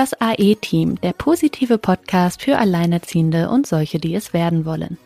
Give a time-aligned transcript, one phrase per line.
[0.00, 4.96] Das AE-Team, der positive Podcast für Alleinerziehende und solche, die es werden wollen.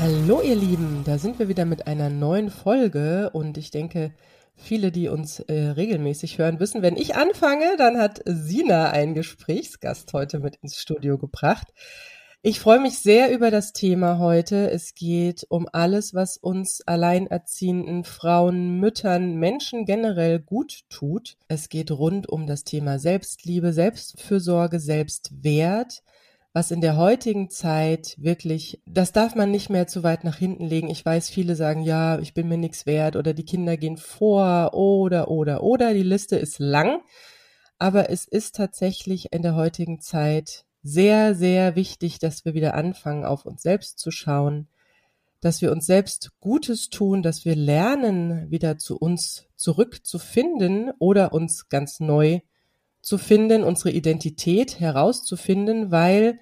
[0.00, 4.14] Hallo ihr Lieben, da sind wir wieder mit einer neuen Folge und ich denke,
[4.56, 10.12] viele, die uns äh, regelmäßig hören, wissen, wenn ich anfange, dann hat Sina einen Gesprächsgast
[10.12, 11.68] heute mit ins Studio gebracht.
[12.48, 14.70] Ich freue mich sehr über das Thema heute.
[14.70, 21.38] Es geht um alles, was uns alleinerziehenden Frauen, Müttern, Menschen generell gut tut.
[21.48, 26.04] Es geht rund um das Thema Selbstliebe, Selbstfürsorge, Selbstwert
[26.52, 30.66] was in der heutigen Zeit wirklich, das darf man nicht mehr zu weit nach hinten
[30.66, 30.88] legen.
[30.88, 34.72] Ich weiß, viele sagen, ja, ich bin mir nichts wert oder die Kinder gehen vor
[34.72, 35.92] oder, oder, oder.
[35.94, 37.00] Die Liste ist lang.
[37.78, 43.24] Aber es ist tatsächlich in der heutigen Zeit sehr, sehr wichtig, dass wir wieder anfangen,
[43.24, 44.68] auf uns selbst zu schauen,
[45.40, 51.68] dass wir uns selbst Gutes tun, dass wir lernen, wieder zu uns zurückzufinden oder uns
[51.68, 52.40] ganz neu
[53.02, 56.38] zu finden, unsere Identität herauszufinden, weil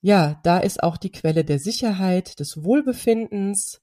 [0.00, 3.80] ja, da ist auch die Quelle der Sicherheit, des Wohlbefindens.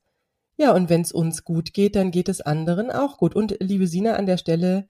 [0.58, 3.36] Ja, und wenn es uns gut geht, dann geht es anderen auch gut.
[3.36, 4.88] Und liebe Sina, an der Stelle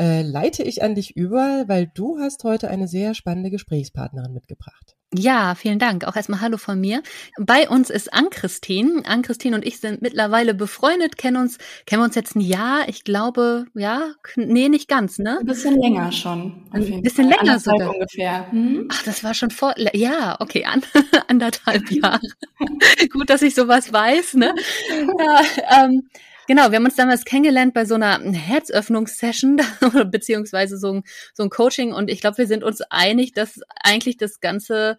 [0.00, 4.96] äh, leite ich an dich über, weil du hast heute eine sehr spannende Gesprächspartnerin mitgebracht.
[5.12, 6.04] Ja, vielen Dank.
[6.06, 7.02] Auch erstmal Hallo von mir.
[7.36, 9.02] Bei uns ist Ann-Christine.
[9.04, 12.88] Ann-Christine und ich sind mittlerweile befreundet, kennen uns, kennen wir uns jetzt ein Jahr.
[12.88, 15.38] Ich glaube, ja, nee, nicht ganz, ne?
[15.40, 16.68] Ein bisschen länger schon.
[16.70, 17.44] Ein bisschen Fall.
[17.44, 17.90] länger sogar.
[17.90, 18.50] ungefähr.
[18.52, 18.88] Hm?
[18.92, 20.82] Ach, das war schon vor, ja, okay, an,
[21.26, 22.20] anderthalb Jahre.
[23.12, 24.54] Gut, dass ich sowas weiß, ne?
[25.18, 25.40] ja,
[25.84, 26.08] ähm,
[26.46, 29.60] Genau, wir haben uns damals kennengelernt bei so einer Herzöffnungssession
[30.10, 31.02] beziehungsweise so ein,
[31.34, 31.92] so ein Coaching.
[31.92, 34.98] Und ich glaube, wir sind uns einig, dass eigentlich das Ganze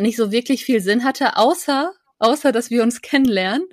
[0.00, 3.66] nicht so wirklich viel Sinn hatte, außer außer dass wir uns kennenlernen,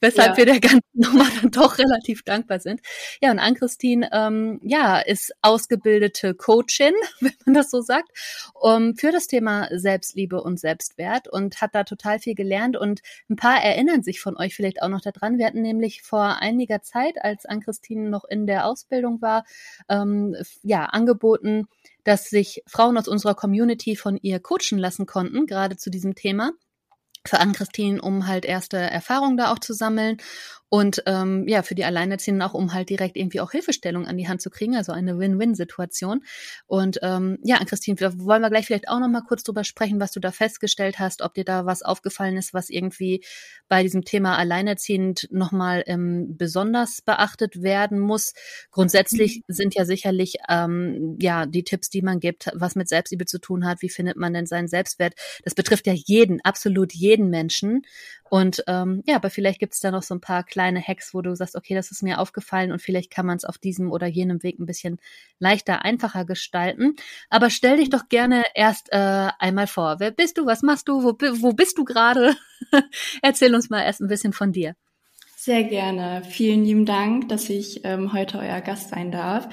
[0.00, 0.36] weshalb ja.
[0.36, 2.80] wir der ganzen Nummer dann doch relativ dankbar sind.
[3.20, 8.08] Ja, und Ann-Christine, ähm, ja, ist ausgebildete Coachin, wenn man das so sagt,
[8.54, 13.36] um, für das Thema Selbstliebe und Selbstwert und hat da total viel gelernt und ein
[13.36, 15.38] paar erinnern sich von euch vielleicht auch noch daran.
[15.38, 19.44] Wir hatten nämlich vor einiger Zeit, als Ann-Christine noch in der Ausbildung war,
[19.88, 21.66] ähm, ja, angeboten,
[22.04, 26.52] dass sich Frauen aus unserer Community von ihr coachen lassen konnten, gerade zu diesem Thema
[27.26, 30.18] für Ann-Christine, um halt erste Erfahrungen da auch zu sammeln
[30.70, 34.28] und ähm, ja, für die Alleinerziehenden auch, um halt direkt irgendwie auch Hilfestellung an die
[34.28, 36.22] Hand zu kriegen, also eine Win-Win-Situation.
[36.66, 40.12] Und ähm, ja, Christine, wollen wir gleich vielleicht auch noch mal kurz drüber sprechen, was
[40.12, 43.24] du da festgestellt hast, ob dir da was aufgefallen ist, was irgendwie
[43.68, 48.32] bei diesem Thema Alleinerziehend nochmal ähm, besonders beachtet werden muss.
[48.70, 49.52] Grundsätzlich mhm.
[49.52, 53.66] sind ja sicherlich ähm, ja die Tipps, die man gibt, was mit Selbstliebe zu tun
[53.66, 55.14] hat, wie findet man denn seinen Selbstwert.
[55.42, 57.82] Das betrifft ja jeden, absolut jeden Menschen.
[58.30, 61.20] Und ähm, ja, aber vielleicht gibt es da noch so ein paar kleine Hacks, wo
[61.20, 64.06] du sagst, okay, das ist mir aufgefallen und vielleicht kann man es auf diesem oder
[64.06, 65.00] jenem Weg ein bisschen
[65.40, 66.94] leichter, einfacher gestalten.
[67.28, 69.96] Aber stell dich doch gerne erst äh, einmal vor.
[69.98, 70.46] Wer bist du?
[70.46, 71.02] Was machst du?
[71.02, 72.36] Wo, wo bist du gerade?
[73.22, 74.76] Erzähl uns mal erst ein bisschen von dir.
[75.34, 76.22] Sehr gerne.
[76.22, 79.48] Vielen lieben Dank, dass ich ähm, heute euer Gast sein darf.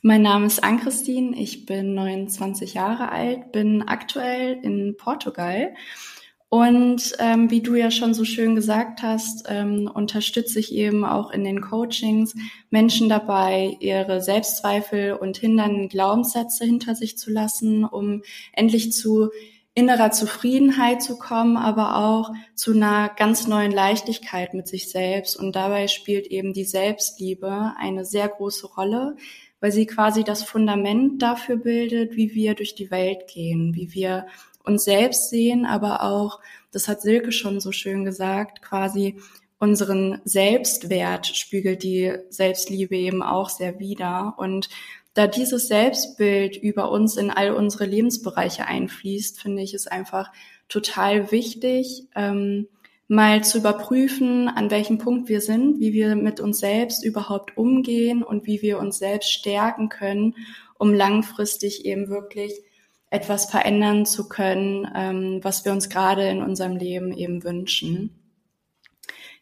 [0.00, 5.74] Mein Name ist Ann-Christine, ich bin 29 Jahre alt, bin aktuell in Portugal
[6.52, 11.30] und ähm, wie du ja schon so schön gesagt hast, ähm, unterstütze ich eben auch
[11.30, 12.34] in den Coachings
[12.68, 18.20] Menschen dabei, ihre Selbstzweifel und hindernden Glaubenssätze hinter sich zu lassen, um
[18.52, 19.30] endlich zu
[19.72, 25.38] innerer Zufriedenheit zu kommen, aber auch zu einer ganz neuen Leichtigkeit mit sich selbst.
[25.38, 29.16] Und dabei spielt eben die Selbstliebe eine sehr große Rolle,
[29.60, 34.26] weil sie quasi das Fundament dafür bildet, wie wir durch die Welt gehen, wie wir
[34.64, 36.40] uns selbst sehen, aber auch,
[36.70, 39.16] das hat Silke schon so schön gesagt, quasi
[39.58, 44.34] unseren Selbstwert spiegelt die Selbstliebe eben auch sehr wider.
[44.36, 44.68] Und
[45.14, 50.32] da dieses Selbstbild über uns in all unsere Lebensbereiche einfließt, finde ich es einfach
[50.68, 52.66] total wichtig, ähm,
[53.08, 58.22] mal zu überprüfen, an welchem Punkt wir sind, wie wir mit uns selbst überhaupt umgehen
[58.22, 60.34] und wie wir uns selbst stärken können,
[60.78, 62.54] um langfristig eben wirklich
[63.12, 68.10] etwas verändern zu können, ähm, was wir uns gerade in unserem Leben eben wünschen.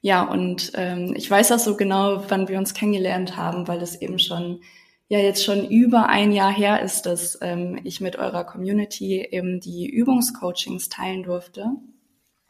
[0.01, 4.01] Ja, und ähm, ich weiß auch so genau, wann wir uns kennengelernt haben, weil es
[4.01, 4.61] eben schon
[5.09, 9.61] ja jetzt schon über ein Jahr her ist, dass ähm, ich mit eurer Community eben
[9.61, 11.67] die Übungscoachings teilen durfte.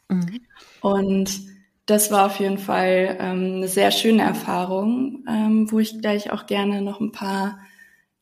[0.09, 0.41] Mhm.
[0.81, 1.41] Und
[1.85, 6.45] das war auf jeden Fall ähm, eine sehr schöne Erfahrung, ähm, wo ich gleich auch
[6.45, 7.59] gerne noch ein paar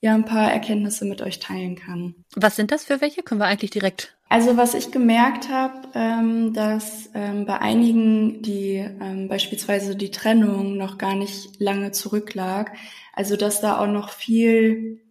[0.01, 2.15] ja ein paar Erkenntnisse mit euch teilen kann.
[2.35, 3.23] Was sind das für welche?
[3.23, 4.15] Können wir eigentlich direkt?
[4.29, 10.77] Also was ich gemerkt habe, ähm, dass ähm, bei einigen, die ähm, beispielsweise die Trennung
[10.77, 12.71] noch gar nicht lange zurücklag,
[13.13, 15.01] also dass da auch noch viel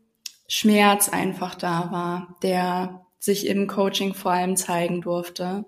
[0.47, 5.65] Schmerz einfach da war, der sich im Coaching vor allem zeigen durfte.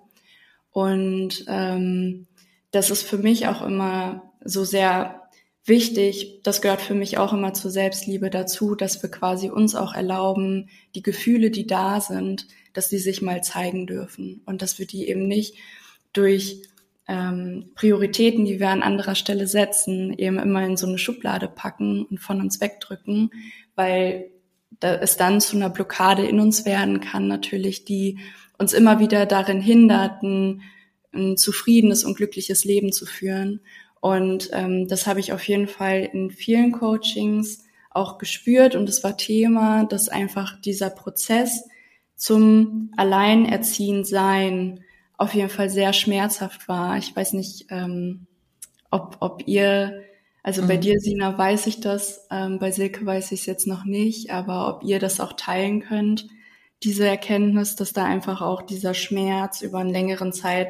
[0.71, 2.27] Und ähm,
[2.71, 5.20] das ist für mich auch immer so sehr
[5.65, 9.93] wichtig, das gehört für mich auch immer zur Selbstliebe dazu, dass wir quasi uns auch
[9.93, 14.87] erlauben, die Gefühle, die da sind, dass die sich mal zeigen dürfen und dass wir
[14.87, 15.55] die eben nicht
[16.13, 16.63] durch
[17.07, 22.05] ähm, Prioritäten, die wir an anderer Stelle setzen, eben immer in so eine Schublade packen
[22.05, 23.31] und von uns wegdrücken,
[23.75, 24.29] weil
[24.79, 28.19] da es dann zu einer Blockade in uns werden kann, natürlich, die
[28.57, 30.61] uns immer wieder darin hindert, ein,
[31.13, 33.61] ein zufriedenes und glückliches Leben zu führen.
[34.01, 39.03] Und ähm, das habe ich auf jeden Fall in vielen Coachings auch gespürt und es
[39.03, 41.67] war Thema, dass einfach dieser Prozess
[42.15, 44.83] zum Alleinerziehen sein
[45.17, 46.97] auf jeden Fall sehr schmerzhaft war.
[46.97, 48.25] Ich weiß nicht, ähm,
[48.89, 50.01] ob, ob ihr,
[50.41, 50.67] also mhm.
[50.67, 54.31] bei dir, Sina, weiß ich das, ähm, bei Silke weiß ich es jetzt noch nicht,
[54.31, 56.27] aber ob ihr das auch teilen könnt,
[56.81, 60.69] diese Erkenntnis, dass da einfach auch dieser Schmerz über einen längeren Zeit,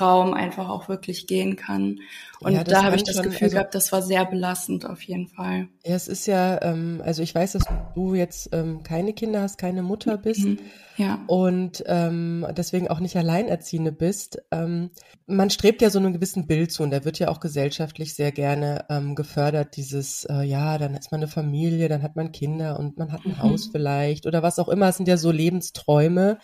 [0.00, 2.00] Raum einfach auch wirklich gehen kann.
[2.40, 5.28] Und ja, da habe ich das Gefühl also, gehabt, das war sehr belastend auf jeden
[5.28, 5.68] Fall.
[5.84, 7.64] Ja, es ist ja, ähm, also ich weiß, dass
[7.94, 10.44] du jetzt ähm, keine Kinder hast, keine Mutter bist.
[10.44, 10.58] Mhm.
[10.98, 11.22] Ja.
[11.26, 14.42] Und ähm, deswegen auch nicht alleinerziehende bist.
[14.50, 14.90] Ähm,
[15.26, 18.32] man strebt ja so einem gewissen Bild zu und da wird ja auch gesellschaftlich sehr
[18.32, 22.78] gerne ähm, gefördert, dieses, äh, ja, dann ist man eine Familie, dann hat man Kinder
[22.78, 23.42] und man hat ein mhm.
[23.42, 24.88] Haus vielleicht oder was auch immer.
[24.88, 26.38] Es sind ja so Lebensträume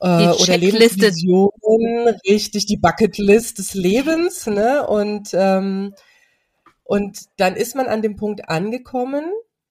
[0.00, 4.86] äh, oder Lebensvisionen, richtig die Bucketlist des Lebens, ne?
[4.86, 5.94] Und ähm,
[6.84, 9.24] und dann ist man an dem Punkt angekommen,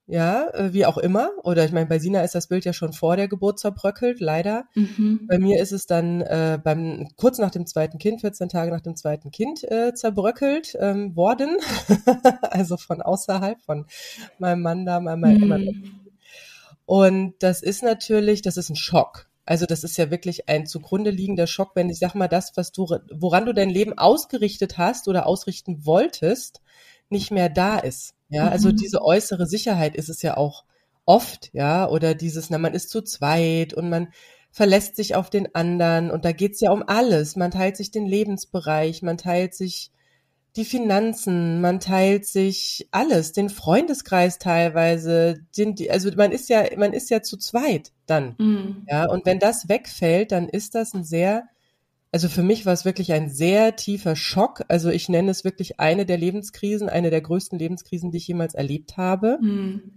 [0.08, 1.32] ja, äh, wie auch immer.
[1.44, 4.66] Oder ich meine, bei Sina ist das Bild ja schon vor der Geburt zerbröckelt, leider.
[4.76, 5.22] Mhm.
[5.28, 8.82] Bei mir ist es dann äh, beim kurz nach dem zweiten Kind, 14 Tage nach
[8.82, 11.58] dem zweiten Kind äh, zerbröckelt ähm, worden.
[12.42, 13.86] also von außerhalb, von
[14.38, 16.02] meinem Mann da, meinem mhm.
[16.86, 19.28] Und das ist natürlich, das ist ein Schock.
[19.46, 22.72] Also das ist ja wirklich ein zugrunde liegender Schock, wenn ich sag mal das, was
[22.72, 26.62] du, woran du dein Leben ausgerichtet hast oder ausrichten wolltest,
[27.10, 28.16] nicht mehr da ist.
[28.30, 28.78] Ja, also mhm.
[28.78, 30.66] diese äußere Sicherheit ist es ja auch
[31.06, 34.08] oft, ja, oder dieses, na, man ist zu zweit und man
[34.52, 37.36] verlässt sich auf den anderen und da geht's ja um alles.
[37.36, 39.92] Man teilt sich den Lebensbereich, man teilt sich
[40.56, 46.94] die Finanzen, man teilt sich alles, den Freundeskreis teilweise, den, also man ist ja, man
[46.94, 48.86] ist ja zu zweit dann, mhm.
[48.90, 51.44] ja, und wenn das wegfällt, dann ist das ein sehr,
[52.12, 55.80] also für mich war es wirklich ein sehr tiefer Schock, also ich nenne es wirklich
[55.80, 59.38] eine der Lebenskrisen, eine der größten Lebenskrisen, die ich jemals erlebt habe.
[59.42, 59.95] Mhm.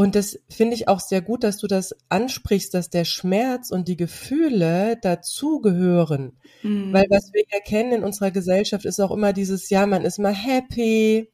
[0.00, 3.86] Und das finde ich auch sehr gut, dass du das ansprichst, dass der Schmerz und
[3.86, 6.38] die Gefühle dazugehören.
[6.62, 6.94] Mhm.
[6.94, 10.32] Weil was wir erkennen in unserer Gesellschaft ist auch immer dieses, ja, man ist mal
[10.32, 11.30] happy.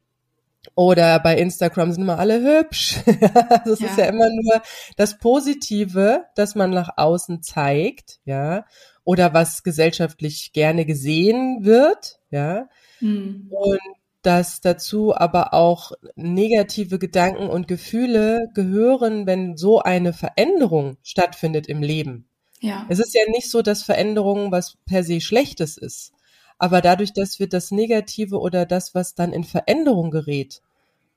[0.74, 2.96] Oder bei Instagram sind immer alle hübsch.
[3.64, 3.86] das ja.
[3.86, 4.60] ist ja immer nur
[4.96, 8.64] das Positive, das man nach außen zeigt, ja.
[9.04, 12.68] Oder was gesellschaftlich gerne gesehen wird, ja.
[12.98, 13.46] Mhm.
[13.48, 13.95] Und
[14.26, 21.80] dass dazu aber auch negative Gedanken und Gefühle gehören, wenn so eine Veränderung stattfindet im
[21.80, 22.28] Leben.
[22.60, 22.86] Ja.
[22.88, 26.12] Es ist ja nicht so, dass Veränderung was per se Schlechtes ist.
[26.58, 30.60] Aber dadurch, dass wir das Negative oder das, was dann in Veränderung gerät,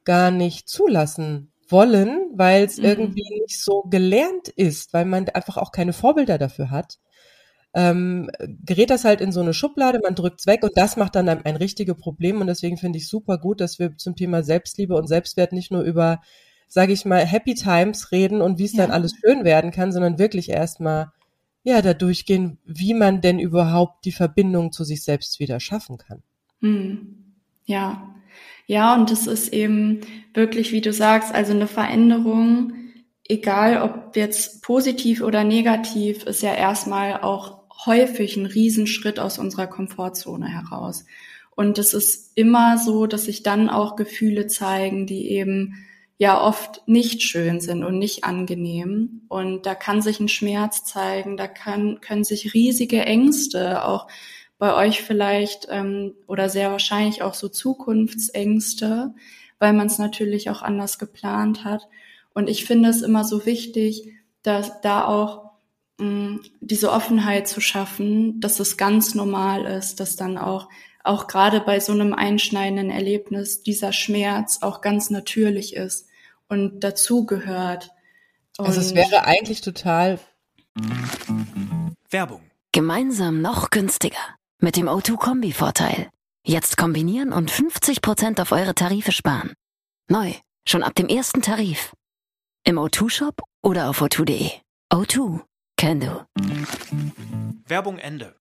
[0.04, 2.86] gar nicht zulassen wollen, weil es mhm.
[2.86, 7.00] irgendwie nicht so gelernt ist, weil man einfach auch keine Vorbilder dafür hat,
[7.74, 8.30] ähm,
[8.66, 11.46] gerät das halt in so eine Schublade, man drückt's weg und das macht dann ein,
[11.46, 15.08] ein richtiges Problem und deswegen finde ich super gut, dass wir zum Thema Selbstliebe und
[15.08, 16.22] Selbstwert nicht nur über,
[16.68, 18.84] sage ich mal, Happy Times reden und wie es ja.
[18.84, 21.12] dann alles schön werden kann, sondern wirklich erstmal
[21.64, 26.24] ja da durchgehen, wie man denn überhaupt die Verbindung zu sich selbst wieder schaffen kann.
[26.62, 27.36] Hm.
[27.66, 28.16] Ja,
[28.66, 30.02] ja und das ist eben
[30.34, 32.74] wirklich, wie du sagst, also eine Veränderung
[33.30, 39.68] egal ob jetzt positiv oder negativ, ist ja erstmal auch häufig ein Riesenschritt aus unserer
[39.68, 41.06] Komfortzone heraus.
[41.56, 45.86] Und es ist immer so, dass sich dann auch Gefühle zeigen, die eben
[46.18, 49.22] ja oft nicht schön sind und nicht angenehm.
[49.30, 54.08] Und da kann sich ein Schmerz zeigen, da kann, können sich riesige Ängste, auch
[54.58, 59.14] bei euch vielleicht ähm, oder sehr wahrscheinlich auch so Zukunftsängste,
[59.58, 61.88] weil man es natürlich auch anders geplant hat.
[62.34, 65.49] Und ich finde es immer so wichtig, dass da auch
[66.00, 70.70] diese Offenheit zu schaffen, dass es ganz normal ist, dass dann auch,
[71.04, 76.08] auch gerade bei so einem einschneidenden Erlebnis dieser Schmerz auch ganz natürlich ist
[76.48, 77.92] und dazu gehört,
[78.58, 80.20] Und also es wäre eigentlich total
[82.10, 82.42] Werbung.
[82.72, 84.18] Gemeinsam noch günstiger.
[84.60, 86.10] Mit dem O2-Kombi-Vorteil.
[86.46, 89.54] Jetzt kombinieren und 50% auf eure Tarife sparen.
[90.10, 90.34] Neu,
[90.68, 91.94] schon ab dem ersten Tarif.
[92.64, 94.52] Im O2-Shop oder auf o2.de.
[94.92, 95.42] O2,
[95.80, 96.26] can do.
[97.68, 98.36] Werbung Ende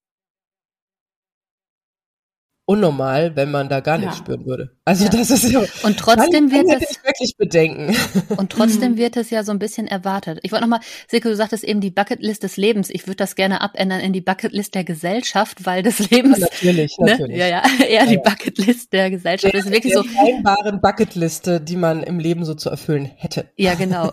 [2.69, 4.25] unnormal, wenn man da gar nichts ja.
[4.25, 4.77] spüren würde.
[4.85, 5.11] Also ja.
[5.11, 7.97] das ist ja und trotzdem wird es wirklich bedenken.
[8.37, 10.39] Und trotzdem wird es ja so ein bisschen erwartet.
[10.43, 12.91] Ich wollte noch mal, Silke, du sagtest eben die Bucketlist des Lebens.
[12.91, 16.99] Ich würde das gerne abändern in die Bucketlist der Gesellschaft, weil des Lebens ja, natürlich,
[16.99, 17.13] ne?
[17.13, 17.39] natürlich.
[17.39, 19.55] Ja, ja, eher die Bucketlist der Gesellschaft.
[19.55, 23.47] Das ist wirklich so scheinbaren Bucketliste, die man im Leben so zu erfüllen hätte.
[23.57, 24.13] Ja, genau.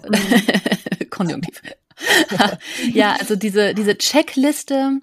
[1.09, 1.61] Konjunktiv.
[2.93, 4.99] Ja, also diese diese Checkliste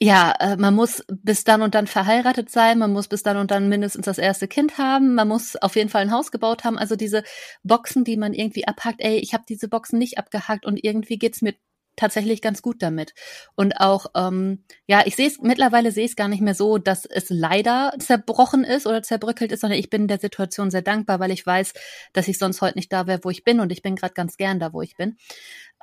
[0.00, 3.50] ja, äh, man muss bis dann und dann verheiratet sein, man muss bis dann und
[3.50, 6.78] dann mindestens das erste Kind haben, man muss auf jeden Fall ein Haus gebaut haben.
[6.78, 7.22] Also diese
[7.62, 11.42] Boxen, die man irgendwie abhakt, ey, ich habe diese Boxen nicht abgehakt und irgendwie geht's
[11.42, 11.54] mir
[11.96, 13.14] tatsächlich ganz gut damit.
[13.54, 16.78] Und auch, ähm, ja, ich sehe es, mittlerweile sehe ich es gar nicht mehr so,
[16.78, 21.20] dass es leider zerbrochen ist oder zerbröckelt ist, sondern ich bin der Situation sehr dankbar,
[21.20, 21.72] weil ich weiß,
[22.12, 24.36] dass ich sonst heute nicht da wäre, wo ich bin und ich bin gerade ganz
[24.36, 25.16] gern da, wo ich bin.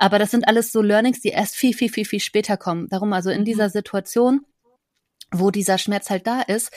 [0.01, 2.89] Aber das sind alles so Learnings, die erst viel, viel, viel, viel später kommen.
[2.89, 3.45] Darum also in mhm.
[3.45, 4.47] dieser Situation,
[5.31, 6.71] wo dieser Schmerz halt da ist,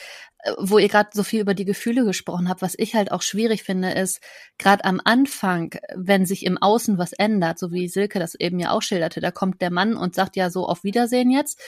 [0.57, 3.63] wo ihr gerade so viel über die Gefühle gesprochen habt, was ich halt auch schwierig
[3.63, 4.21] finde, ist
[4.57, 8.71] gerade am Anfang, wenn sich im Außen was ändert, so wie Silke das eben ja
[8.71, 11.59] auch schilderte, da kommt der Mann und sagt ja so auf Wiedersehen jetzt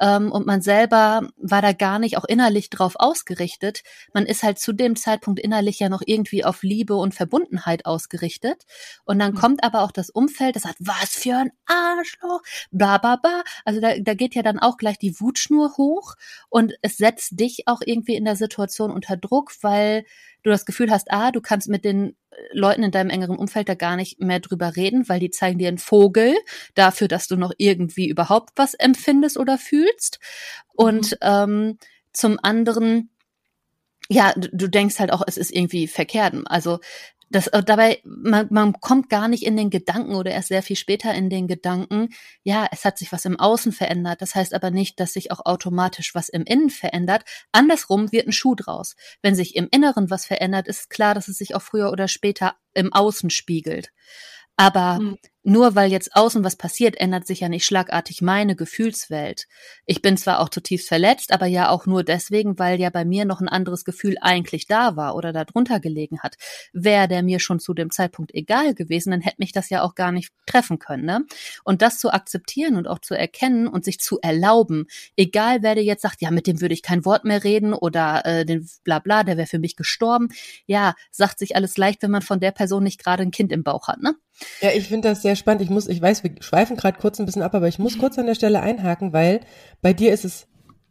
[0.00, 3.82] ähm, und man selber war da gar nicht auch innerlich drauf ausgerichtet.
[4.12, 8.64] Man ist halt zu dem Zeitpunkt innerlich ja noch irgendwie auf Liebe und Verbundenheit ausgerichtet.
[9.04, 9.36] Und dann mhm.
[9.36, 13.42] kommt aber auch das Umfeld, das sagt, was für ein Arschloch, bla bla bla.
[13.64, 16.14] Also da, da geht ja dann auch gleich die Wutschnur hoch
[16.50, 20.04] und es setzt dich auch irgendwie in der Situation unter Druck, weil
[20.42, 23.68] du das Gefühl hast, ah, du kannst mit den äh, Leuten in deinem engeren Umfeld
[23.68, 26.34] da gar nicht mehr drüber reden, weil die zeigen dir einen Vogel
[26.74, 30.18] dafür, dass du noch irgendwie überhaupt was empfindest oder fühlst.
[30.74, 31.16] Und mhm.
[31.22, 31.78] ähm,
[32.12, 33.10] zum anderen,
[34.08, 36.34] ja, du, du denkst halt auch, es ist irgendwie verkehrt.
[36.46, 36.78] Also
[37.28, 40.76] das, äh, dabei, man, man kommt gar nicht in den Gedanken oder erst sehr viel
[40.76, 42.10] später in den Gedanken,
[42.42, 44.22] ja, es hat sich was im Außen verändert.
[44.22, 47.24] Das heißt aber nicht, dass sich auch automatisch was im Innen verändert.
[47.52, 48.94] Andersrum wird ein Schuh draus.
[49.22, 52.56] Wenn sich im Inneren was verändert, ist klar, dass es sich auch früher oder später
[52.74, 53.90] im Außen spiegelt.
[54.56, 55.18] Aber mhm.
[55.46, 59.46] Nur weil jetzt außen was passiert, ändert sich ja nicht schlagartig meine Gefühlswelt.
[59.84, 63.24] Ich bin zwar auch zutiefst verletzt, aber ja auch nur deswegen, weil ja bei mir
[63.24, 66.34] noch ein anderes Gefühl eigentlich da war oder darunter gelegen hat.
[66.72, 69.94] Wäre der mir schon zu dem Zeitpunkt egal gewesen, dann hätte mich das ja auch
[69.94, 71.04] gar nicht treffen können.
[71.04, 71.24] Ne?
[71.62, 74.86] Und das zu akzeptieren und auch zu erkennen und sich zu erlauben,
[75.16, 78.26] egal wer dir jetzt sagt, ja, mit dem würde ich kein Wort mehr reden oder
[78.26, 80.26] äh, den bla bla, der wäre für mich gestorben.
[80.66, 83.62] Ja, sagt sich alles leicht, wenn man von der Person nicht gerade ein Kind im
[83.62, 84.16] Bauch hat, ne?
[84.60, 85.62] Ja, ich finde das sehr spannend.
[85.62, 88.18] Ich muss, ich weiß, wir schweifen gerade kurz ein bisschen ab, aber ich muss kurz
[88.18, 89.40] an der Stelle einhaken, weil
[89.82, 90.48] bei dir ist es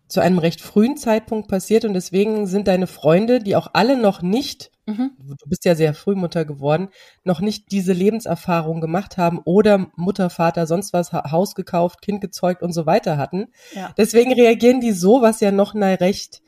[0.08, 4.22] zu einem recht frühen Zeitpunkt passiert und deswegen sind deine Freunde, die auch alle noch
[4.22, 5.12] nicht, mhm.
[5.18, 6.90] du bist ja sehr früh Mutter geworden,
[7.24, 12.62] noch nicht diese Lebenserfahrung gemacht haben oder Mutter, Vater, sonst was, Haus gekauft, Kind gezeugt
[12.62, 13.48] und so weiter hatten.
[13.74, 13.94] Ja.
[13.98, 16.42] Deswegen reagieren die so, was ja noch eine recht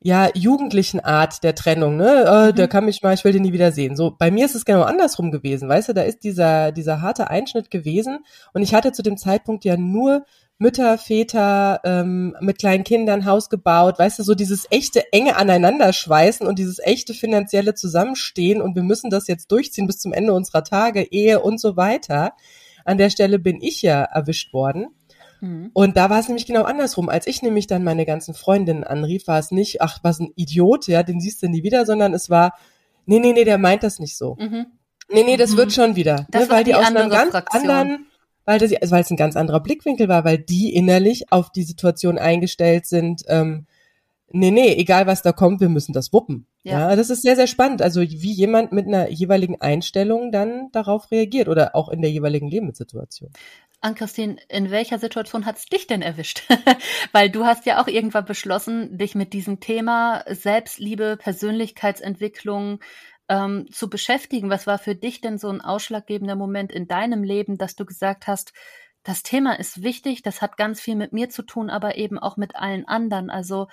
[0.00, 2.24] ja, jugendlichen Art der Trennung, ne?
[2.24, 2.54] Äh, mhm.
[2.54, 3.96] Der kann mich mal, ich will den nie wieder sehen.
[3.96, 7.30] So, bei mir ist es genau andersrum gewesen, weißt du, da ist dieser, dieser harte
[7.30, 8.20] Einschnitt gewesen
[8.52, 10.24] und ich hatte zu dem Zeitpunkt ja nur
[10.60, 16.46] Mütter, Väter ähm, mit kleinen Kindern, Haus gebaut, weißt du, so dieses echte enge Aneinanderschweißen
[16.46, 20.64] und dieses echte finanzielle Zusammenstehen und wir müssen das jetzt durchziehen bis zum Ende unserer
[20.64, 22.32] Tage, Ehe und so weiter.
[22.84, 24.88] An der Stelle bin ich ja erwischt worden.
[25.40, 25.70] Mhm.
[25.72, 27.08] Und da war es nämlich genau andersrum.
[27.08, 30.86] Als ich nämlich dann meine ganzen Freundinnen anrief, war es nicht, ach, was ein Idiot,
[30.86, 32.54] ja, den siehst du nie wieder, sondern es war,
[33.06, 34.36] nee, nee, nee, der meint das nicht so.
[34.38, 34.66] Mhm.
[35.10, 35.56] Nee, nee, das mhm.
[35.56, 36.26] wird schon wieder.
[36.32, 37.70] Ne, weil die, die aus einem ganz Fraktion.
[37.70, 38.06] anderen,
[38.44, 42.18] weil, das, weil es ein ganz anderer Blickwinkel war, weil die innerlich auf die Situation
[42.18, 43.66] eingestellt sind, ähm,
[44.30, 46.46] nee, nee, egal was da kommt, wir müssen das wuppen.
[46.62, 46.90] Ja.
[46.90, 47.80] ja, das ist sehr, sehr spannend.
[47.80, 52.48] Also wie jemand mit einer jeweiligen Einstellung dann darauf reagiert oder auch in der jeweiligen
[52.48, 53.30] Lebenssituation.
[53.80, 56.42] Ann-Christine, in welcher Situation hat's dich denn erwischt?
[57.12, 62.80] Weil du hast ja auch irgendwann beschlossen, dich mit diesem Thema Selbstliebe, Persönlichkeitsentwicklung
[63.28, 64.50] ähm, zu beschäftigen.
[64.50, 68.26] Was war für dich denn so ein ausschlaggebender Moment in deinem Leben, dass du gesagt
[68.26, 68.52] hast,
[69.04, 72.36] das Thema ist wichtig, das hat ganz viel mit mir zu tun, aber eben auch
[72.36, 73.30] mit allen anderen.
[73.30, 73.68] Also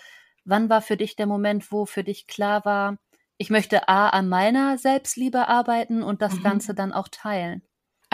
[0.45, 2.97] wann war für dich der Moment, wo für dich klar war,
[3.38, 6.43] ich möchte A an meiner Selbstliebe arbeiten und das mhm.
[6.43, 7.63] Ganze dann auch teilen?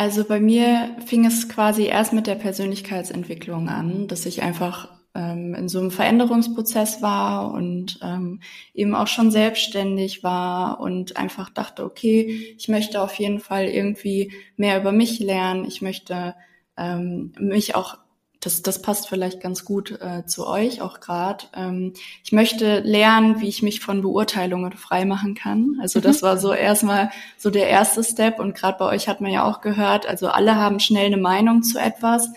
[0.01, 5.53] Also bei mir fing es quasi erst mit der Persönlichkeitsentwicklung an, dass ich einfach ähm,
[5.53, 8.39] in so einem Veränderungsprozess war und ähm,
[8.73, 14.33] eben auch schon selbstständig war und einfach dachte, okay, ich möchte auf jeden Fall irgendwie
[14.55, 15.65] mehr über mich lernen.
[15.65, 16.33] Ich möchte
[16.77, 17.99] ähm, mich auch
[18.41, 21.45] das, das passt vielleicht ganz gut äh, zu euch auch gerade.
[21.55, 21.93] Ähm,
[22.23, 25.77] ich möchte lernen, wie ich mich von Beurteilungen frei machen kann.
[25.79, 26.25] Also das mhm.
[26.25, 28.39] war so erstmal so der erste Step.
[28.39, 31.61] Und gerade bei euch hat man ja auch gehört, also alle haben schnell eine Meinung
[31.61, 32.29] zu etwas.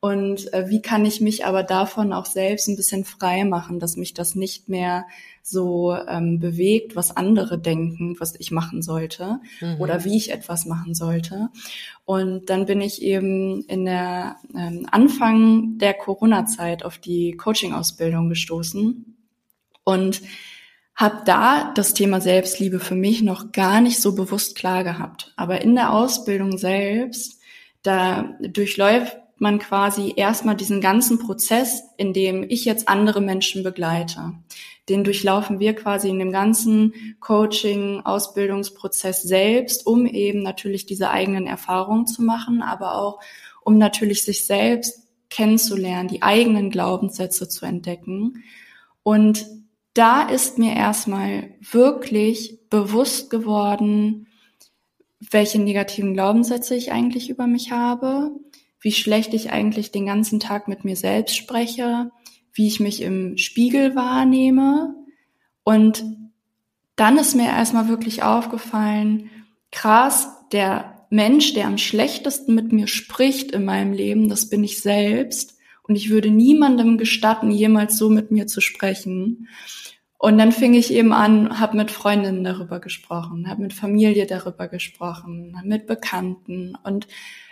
[0.00, 3.96] Und äh, wie kann ich mich aber davon auch selbst ein bisschen frei machen, dass
[3.96, 5.06] mich das nicht mehr
[5.42, 9.78] so ähm, bewegt, was andere denken, was ich machen sollte mhm.
[9.78, 11.50] oder wie ich etwas machen sollte.
[12.06, 19.16] Und dann bin ich eben in der ähm, Anfang der Corona-Zeit auf die Coaching-Ausbildung gestoßen
[19.84, 20.22] und
[20.94, 25.32] habe da das Thema Selbstliebe für mich noch gar nicht so bewusst klar gehabt.
[25.36, 27.38] Aber in der Ausbildung selbst,
[27.82, 34.32] da durchläuft man quasi erstmal diesen ganzen Prozess, in dem ich jetzt andere Menschen begleite.
[34.88, 41.46] Den durchlaufen wir quasi in dem ganzen Coaching, Ausbildungsprozess selbst, um eben natürlich diese eigenen
[41.46, 43.20] Erfahrungen zu machen, aber auch
[43.64, 48.42] um natürlich sich selbst kennenzulernen, die eigenen Glaubenssätze zu entdecken.
[49.02, 49.46] Und
[49.94, 54.26] da ist mir erstmal wirklich bewusst geworden,
[55.18, 58.32] welche negativen Glaubenssätze ich eigentlich über mich habe,
[58.80, 62.10] wie schlecht ich eigentlich den ganzen Tag mit mir selbst spreche,
[62.52, 64.94] wie ich mich im Spiegel wahrnehme.
[65.62, 66.04] Und
[66.96, 69.30] dann ist mir erstmal wirklich aufgefallen,
[69.70, 74.80] krass, der Mensch, der am schlechtesten mit mir spricht in meinem Leben, das bin ich
[74.80, 75.58] selbst.
[75.82, 79.48] Und ich würde niemandem gestatten, jemals so mit mir zu sprechen.
[80.18, 84.68] Und dann fing ich eben an, habe mit Freundinnen darüber gesprochen, habe mit Familie darüber
[84.68, 87.08] gesprochen, mit Bekannten und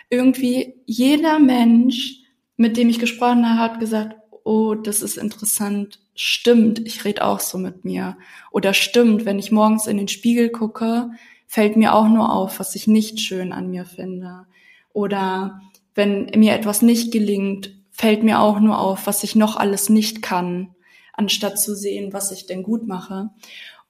[0.09, 2.21] irgendwie jeder Mensch,
[2.57, 7.39] mit dem ich gesprochen habe, hat gesagt, oh, das ist interessant, stimmt, ich rede auch
[7.39, 8.17] so mit mir.
[8.51, 11.11] Oder stimmt, wenn ich morgens in den Spiegel gucke,
[11.47, 14.45] fällt mir auch nur auf, was ich nicht schön an mir finde.
[14.91, 15.61] Oder
[15.95, 20.21] wenn mir etwas nicht gelingt, fällt mir auch nur auf, was ich noch alles nicht
[20.21, 20.75] kann,
[21.13, 23.29] anstatt zu sehen, was ich denn gut mache.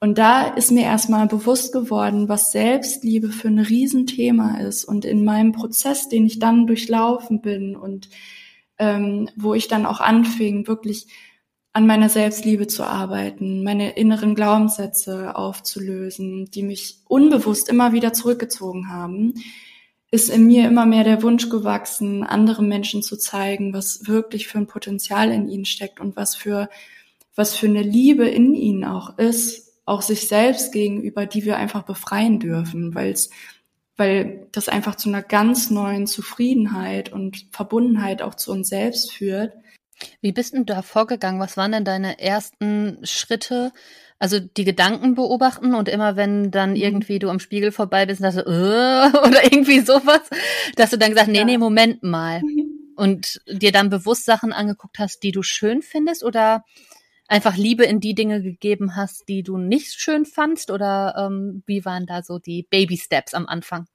[0.01, 4.85] Und da ist mir erstmal bewusst geworden, was Selbstliebe für ein Riesenthema ist.
[4.85, 8.09] Und in meinem Prozess, den ich dann durchlaufen bin und
[8.77, 11.07] ähm, wo ich dann auch anfing, wirklich
[11.73, 18.89] an meiner Selbstliebe zu arbeiten, meine inneren Glaubenssätze aufzulösen, die mich unbewusst immer wieder zurückgezogen
[18.89, 19.33] haben,
[20.12, 24.57] ist in mir immer mehr der Wunsch gewachsen, anderen Menschen zu zeigen, was wirklich für
[24.57, 26.69] ein Potenzial in ihnen steckt und was für,
[27.35, 31.84] was für eine Liebe in ihnen auch ist auch sich selbst gegenüber, die wir einfach
[31.84, 33.30] befreien dürfen, weil es
[33.97, 39.52] weil das einfach zu einer ganz neuen Zufriedenheit und Verbundenheit auch zu uns selbst führt.
[40.21, 41.41] Wie bist du da vorgegangen?
[41.41, 43.73] Was waren denn deine ersten Schritte?
[44.17, 46.75] Also die Gedanken beobachten und immer wenn dann mhm.
[46.78, 50.21] irgendwie du am Spiegel vorbei bist, dass du, äh, oder irgendwie sowas,
[50.78, 51.45] dass du dann gesagt, nee, ja.
[51.45, 52.41] nee, Moment mal.
[52.95, 56.65] Und dir dann bewusst Sachen angeguckt hast, die du schön findest oder
[57.29, 60.71] einfach Liebe in die Dinge gegeben hast, die du nicht schön fandst?
[60.71, 63.85] Oder ähm, wie waren da so die Baby Steps am Anfang?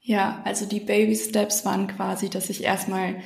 [0.00, 3.16] Ja, also die Baby Steps waren quasi, dass ich erstmal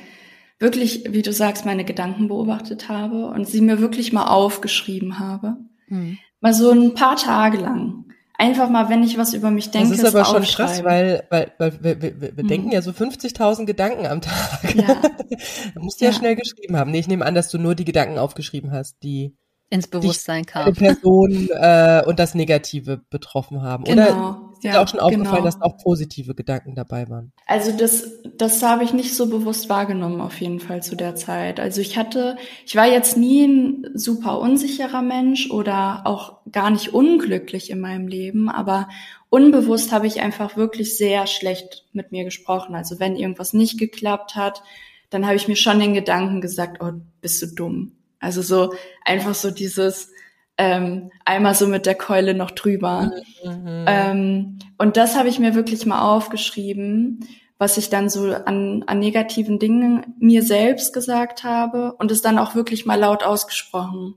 [0.59, 5.57] wirklich, wie du sagst, meine Gedanken beobachtet habe und sie mir wirklich mal aufgeschrieben habe.
[5.87, 6.17] Hm.
[6.39, 8.05] Mal so ein paar Tage lang.
[8.37, 9.89] Einfach mal, wenn ich was über mich denke.
[9.89, 12.47] Das ist aber schon krass, weil, weil, weil wir, wir, wir mhm.
[12.47, 14.73] denken ja so 50.000 Gedanken am Tag.
[14.73, 14.95] Ja.
[14.95, 16.11] da musst du ja.
[16.11, 16.89] ja schnell geschrieben haben.
[16.89, 19.35] Nee, ich nehme an, dass du nur die Gedanken aufgeschrieben hast, die
[19.71, 20.73] ins Bewusstsein kam.
[20.73, 23.85] Person äh, und das Negative betroffen haben.
[23.85, 25.45] Genau, Oder ist ja, dir auch schon aufgefallen, genau.
[25.45, 27.31] dass auch positive Gedanken dabei waren?
[27.47, 28.05] Also das,
[28.37, 31.61] das habe ich nicht so bewusst wahrgenommen auf jeden Fall zu der Zeit.
[31.61, 36.93] Also ich hatte, ich war jetzt nie ein super unsicherer Mensch oder auch gar nicht
[36.93, 38.89] unglücklich in meinem Leben, aber
[39.29, 42.75] unbewusst habe ich einfach wirklich sehr schlecht mit mir gesprochen.
[42.75, 44.63] Also wenn irgendwas nicht geklappt hat,
[45.09, 49.35] dann habe ich mir schon den Gedanken gesagt, oh, bist du dumm also so einfach
[49.35, 50.11] so dieses
[50.57, 53.11] ähm, einmal so mit der Keule noch drüber.
[53.43, 53.85] Mhm.
[53.87, 58.99] Ähm, und das habe ich mir wirklich mal aufgeschrieben, was ich dann so an, an
[58.99, 64.15] negativen Dingen mir selbst gesagt habe und es dann auch wirklich mal laut ausgesprochen.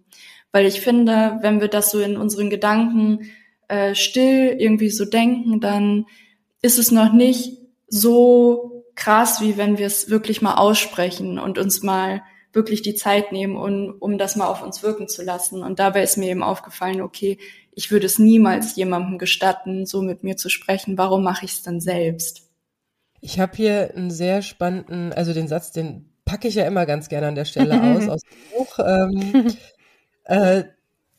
[0.53, 3.31] Weil ich finde, wenn wir das so in unseren Gedanken
[3.69, 6.07] äh, still irgendwie so denken, dann
[6.63, 11.83] ist es noch nicht so krass, wie wenn wir es wirklich mal aussprechen und uns
[11.83, 12.23] mal
[12.55, 15.63] wirklich die Zeit nehmen, um, um das mal auf uns wirken zu lassen.
[15.63, 17.39] Und dabei ist mir eben aufgefallen, okay,
[17.73, 20.97] ich würde es niemals jemandem gestatten, so mit mir zu sprechen.
[20.99, 22.49] Warum mache ich es dann selbst?
[23.21, 27.09] Ich habe hier einen sehr spannenden, also den Satz, den packe ich ja immer ganz
[27.09, 28.79] gerne an der Stelle aus, aus dem Buch.
[28.79, 29.57] Ähm,
[30.25, 30.65] äh,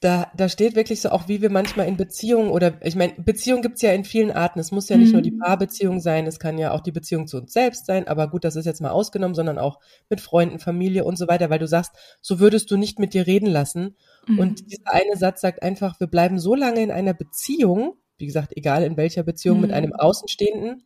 [0.06, 3.64] da, da steht wirklich so auch, wie wir manchmal in Beziehungen oder ich meine, Beziehung
[3.64, 4.60] gibt's ja in vielen Arten.
[4.60, 5.14] Es muss ja nicht mhm.
[5.14, 5.40] nur die mhm.
[5.40, 8.56] Paarbeziehung sein, es kann ja auch die Beziehung zu uns selbst sein, aber gut, das
[8.56, 11.92] ist jetzt mal ausgenommen, sondern auch mit Freunden, Familie und so weiter, weil du sagst,
[12.22, 13.96] so würdest du nicht mit dir reden lassen.
[14.28, 14.38] Mhm.
[14.38, 18.56] Und dieser eine Satz sagt einfach, wir bleiben so lange in einer Beziehung, wie gesagt,
[18.56, 19.62] egal in welcher Beziehung, mhm.
[19.64, 20.84] mit einem Außenstehenden,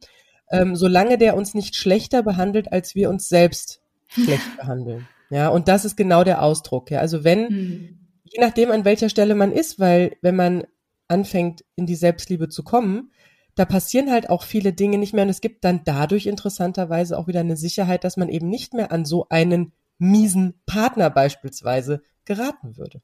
[0.50, 5.10] ähm, solange der uns nicht schlechter behandelt, als wir uns selbst schlecht behandeln.
[5.30, 6.90] Ja, und das ist genau der Ausdruck.
[6.90, 7.99] Ja, also wenn mhm
[8.32, 10.64] je nachdem, an welcher Stelle man ist, weil wenn man
[11.08, 13.12] anfängt, in die Selbstliebe zu kommen,
[13.56, 17.28] da passieren halt auch viele Dinge nicht mehr und es gibt dann dadurch interessanterweise auch
[17.28, 22.78] wieder eine Sicherheit, dass man eben nicht mehr an so einen miesen Partner beispielsweise geraten
[22.78, 23.02] würde.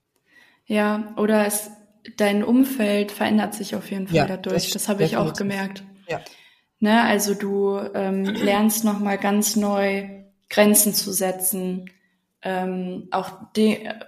[0.65, 1.69] Ja, oder es,
[2.17, 4.63] dein Umfeld verändert sich auf jeden Fall ja, dadurch.
[4.65, 5.83] Das, das habe ich auch gemerkt.
[6.07, 6.21] Ja.
[6.79, 10.07] Ne, also du ähm, lernst nochmal ganz neu
[10.49, 11.89] Grenzen zu setzen,
[12.45, 13.31] ähm, auch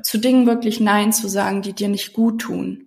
[0.04, 2.86] zu Dingen wirklich Nein zu sagen, die dir nicht gut tun.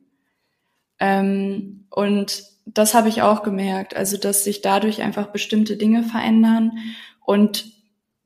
[1.01, 6.79] Ähm, und das habe ich auch gemerkt, also dass sich dadurch einfach bestimmte Dinge verändern
[7.25, 7.73] und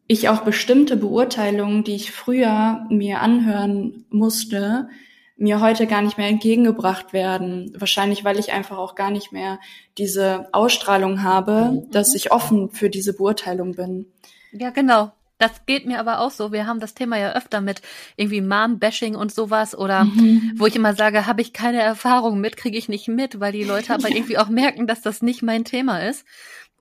[0.07, 4.89] ich auch bestimmte Beurteilungen, die ich früher mir anhören musste,
[5.37, 7.73] mir heute gar nicht mehr entgegengebracht werden.
[7.75, 9.59] Wahrscheinlich, weil ich einfach auch gar nicht mehr
[9.97, 11.91] diese Ausstrahlung habe, mhm.
[11.91, 14.13] dass ich offen für diese Beurteilung bin.
[14.53, 15.11] Ja, genau.
[15.39, 16.53] Das geht mir aber auch so.
[16.53, 17.83] Wir haben das Thema ja öfter mit
[18.17, 20.53] irgendwie Mom-Bashing und sowas oder mhm.
[20.57, 23.65] wo ich immer sage, habe ich keine Erfahrung mit, kriege ich nicht mit, weil die
[23.65, 26.25] Leute aber irgendwie auch merken, dass das nicht mein Thema ist.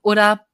[0.02, 0.46] Oder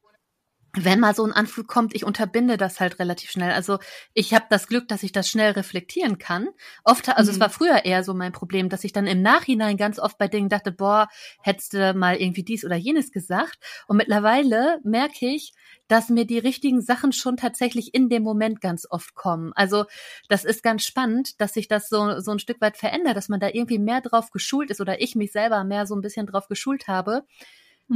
[0.73, 3.51] wenn mal so ein Anflug kommt, ich unterbinde das halt relativ schnell.
[3.51, 3.79] Also
[4.13, 6.49] ich habe das Glück, dass ich das schnell reflektieren kann.
[6.83, 7.35] Oft, also mhm.
[7.35, 10.27] es war früher eher so mein Problem, dass ich dann im Nachhinein ganz oft bei
[10.27, 11.09] Dingen dachte, boah,
[11.41, 13.57] hättest du mal irgendwie dies oder jenes gesagt.
[13.87, 15.53] Und mittlerweile merke ich,
[15.89, 19.51] dass mir die richtigen Sachen schon tatsächlich in dem Moment ganz oft kommen.
[19.55, 19.85] Also
[20.29, 23.41] das ist ganz spannend, dass sich das so, so ein Stück weit verändert, dass man
[23.41, 26.47] da irgendwie mehr drauf geschult ist oder ich mich selber mehr so ein bisschen drauf
[26.47, 27.25] geschult habe,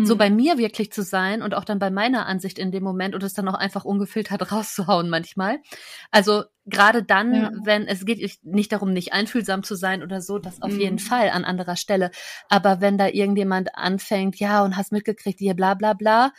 [0.04, 0.18] so mhm.
[0.18, 3.24] bei mir wirklich zu sein und auch dann bei meiner Ansicht in dem Moment und
[3.24, 5.60] es dann auch einfach ungefiltert rauszuhauen manchmal.
[6.12, 7.52] Also gerade dann, ja.
[7.64, 10.80] wenn es geht nicht darum, nicht einfühlsam zu sein oder so, das auf mhm.
[10.80, 12.12] jeden Fall an anderer Stelle.
[12.50, 16.34] Aber wenn da irgendjemand anfängt, ja, und hast mitgekriegt, hier bla bla bla,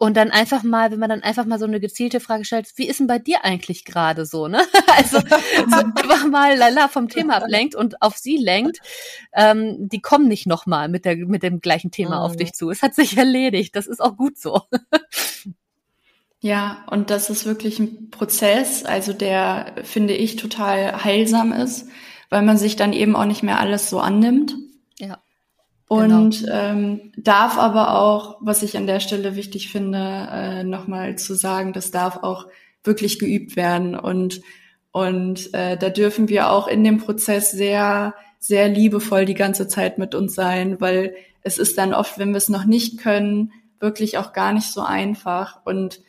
[0.00, 2.88] und dann einfach mal, wenn man dann einfach mal so eine gezielte Frage stellt, wie
[2.88, 4.62] ist denn bei dir eigentlich gerade so, ne?
[4.96, 8.78] Also so einfach mal lala vom Thema ablenkt und auf sie lenkt,
[9.34, 12.24] ähm, die kommen nicht nochmal mit der mit dem gleichen Thema oh.
[12.24, 12.70] auf dich zu.
[12.70, 13.76] Es hat sich erledigt.
[13.76, 14.62] Das ist auch gut so.
[16.42, 21.88] Ja, und das ist wirklich ein Prozess, also der, finde ich, total heilsam ist,
[22.30, 24.54] weil man sich dann eben auch nicht mehr alles so annimmt.
[25.90, 25.96] Ja.
[25.96, 26.52] Und genau.
[26.52, 29.98] ähm, darf aber auch, was ich an der Stelle wichtig finde,
[30.30, 32.46] äh, nochmal zu sagen, das darf auch
[32.84, 33.96] wirklich geübt werden.
[33.96, 34.40] Und,
[34.92, 39.98] und äh, da dürfen wir auch in dem Prozess sehr, sehr liebevoll die ganze Zeit
[39.98, 44.18] mit uns sein, weil es ist dann oft, wenn wir es noch nicht können, wirklich
[44.18, 45.60] auch gar nicht so einfach.
[45.64, 46.00] Und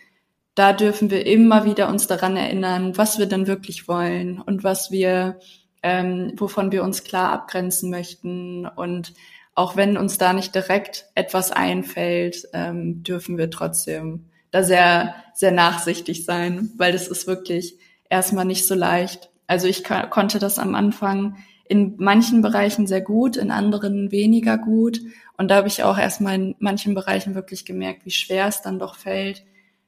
[0.53, 4.91] da dürfen wir immer wieder uns daran erinnern, was wir dann wirklich wollen und was
[4.91, 5.39] wir,
[5.81, 9.13] ähm, wovon wir uns klar abgrenzen möchten und
[9.55, 15.51] auch wenn uns da nicht direkt etwas einfällt, ähm, dürfen wir trotzdem da sehr, sehr
[15.51, 17.77] nachsichtig sein, weil das ist wirklich
[18.09, 19.29] erstmal nicht so leicht.
[19.47, 21.37] Also ich konnte das am Anfang
[21.67, 25.01] in manchen Bereichen sehr gut, in anderen weniger gut.
[25.37, 28.77] Und da habe ich auch erstmal in manchen Bereichen wirklich gemerkt, wie schwer es dann
[28.77, 29.45] doch fällt,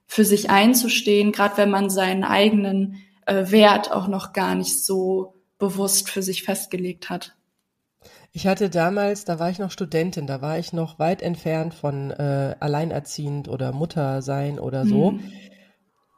[0.08, 5.36] für sich einzustehen, gerade wenn man seinen eigenen äh, Wert auch noch gar nicht so
[5.58, 7.36] bewusst für sich festgelegt hat.
[8.36, 12.10] Ich hatte damals, da war ich noch Studentin, da war ich noch weit entfernt von
[12.10, 15.12] äh, alleinerziehend oder Mutter sein oder so.
[15.12, 15.32] Mhm.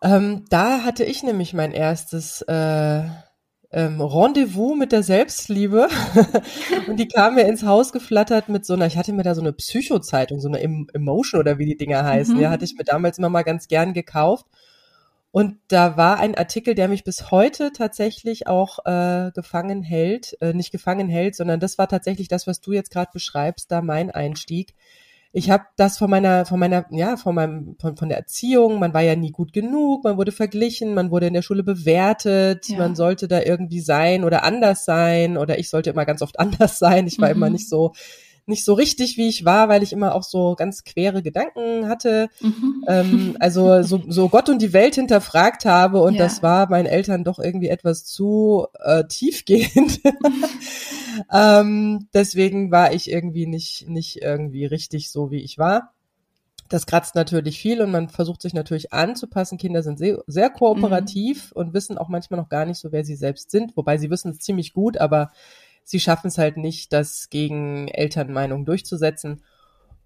[0.02, 3.04] Ähm, da hatte ich nämlich mein erstes äh,
[3.72, 5.90] ähm, Rendezvous mit der Selbstliebe
[6.88, 9.42] und die kam mir ins Haus geflattert mit so einer, ich hatte mir da so
[9.42, 12.42] eine Psychozeitung, so eine Emotion oder wie die Dinger heißen, mhm.
[12.42, 14.46] ja, hatte ich mir damals immer mal ganz gern gekauft
[15.36, 20.54] und da war ein Artikel, der mich bis heute tatsächlich auch äh, gefangen hält, äh,
[20.54, 24.12] nicht gefangen hält, sondern das war tatsächlich das, was du jetzt gerade beschreibst, da mein
[24.12, 24.76] Einstieg.
[25.34, 28.80] Ich habe das von meiner, von meiner, ja, von meinem, von, von der Erziehung.
[28.80, 32.70] Man war ja nie gut genug, man wurde verglichen, man wurde in der Schule bewertet,
[32.70, 32.78] ja.
[32.78, 36.80] man sollte da irgendwie sein oder anders sein oder ich sollte immer ganz oft anders
[36.80, 37.08] sein.
[37.08, 37.36] Ich war mhm.
[37.36, 37.92] immer nicht so
[38.48, 42.30] nicht so richtig, wie ich war, weil ich immer auch so ganz quere Gedanken hatte.
[42.42, 42.84] Mhm.
[42.88, 46.24] Ähm, also so, so Gott und die Welt hinterfragt habe und ja.
[46.24, 50.02] das war meinen Eltern doch irgendwie etwas zu äh, tiefgehend.
[51.34, 55.92] ähm, deswegen war ich irgendwie nicht, nicht irgendwie richtig so, wie ich war.
[56.68, 59.60] Das kratzt natürlich viel und man versucht sich natürlich anzupassen.
[59.60, 61.62] Kinder sind sehr, sehr kooperativ mhm.
[61.62, 63.78] und wissen auch manchmal noch gar nicht so, wer sie selbst sind.
[63.78, 65.32] Wobei sie wissen es ziemlich gut, aber
[65.86, 69.42] sie schaffen es halt nicht, das gegen Elternmeinung durchzusetzen.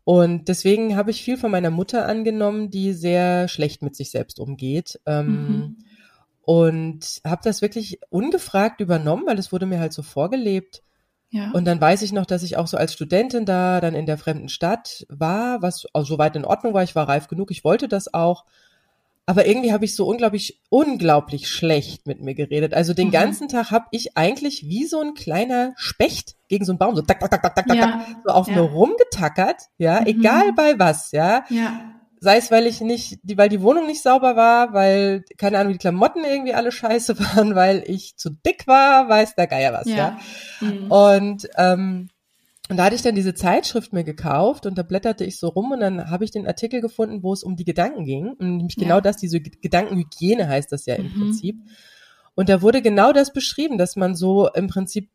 [0.03, 4.39] Und deswegen habe ich viel von meiner Mutter angenommen, die sehr schlecht mit sich selbst
[4.39, 4.99] umgeht.
[5.05, 5.77] Ähm, mhm.
[6.41, 10.83] Und habe das wirklich ungefragt übernommen, weil es wurde mir halt so vorgelebt.
[11.29, 11.51] Ja.
[11.51, 14.17] Und dann weiß ich noch, dass ich auch so als Studentin da dann in der
[14.17, 16.83] fremden Stadt war, was soweit in Ordnung war.
[16.83, 18.45] Ich war reif genug, ich wollte das auch.
[19.29, 22.73] Aber irgendwie habe ich so unglaublich, unglaublich schlecht mit mir geredet.
[22.73, 23.11] Also den mhm.
[23.11, 27.03] ganzen Tag habe ich eigentlich wie so ein kleiner Specht gegen so einen Baum so
[27.03, 28.07] tak, tak, tak, tak, tak, ja.
[28.25, 28.55] so auf ja.
[28.55, 30.07] mir rumgetackert, ja, mhm.
[30.07, 31.43] egal bei was, ja.
[31.51, 31.79] Ja
[32.21, 35.71] sei es, weil ich nicht, die, weil die Wohnung nicht sauber war, weil, keine Ahnung,
[35.71, 39.87] die Klamotten irgendwie alle scheiße waren, weil ich zu dick war, weiß der Geier was,
[39.87, 39.95] ja.
[39.95, 40.19] ja?
[40.59, 40.91] Mhm.
[40.91, 42.09] Und, ähm,
[42.69, 45.71] und da hatte ich dann diese Zeitschrift mir gekauft und da blätterte ich so rum
[45.71, 48.33] und dann habe ich den Artikel gefunden, wo es um die Gedanken ging.
[48.33, 49.01] Und nämlich genau ja.
[49.01, 51.13] das, diese Gedankenhygiene heißt das ja im mhm.
[51.13, 51.57] Prinzip.
[52.35, 55.09] Und da wurde genau das beschrieben, dass man so im Prinzip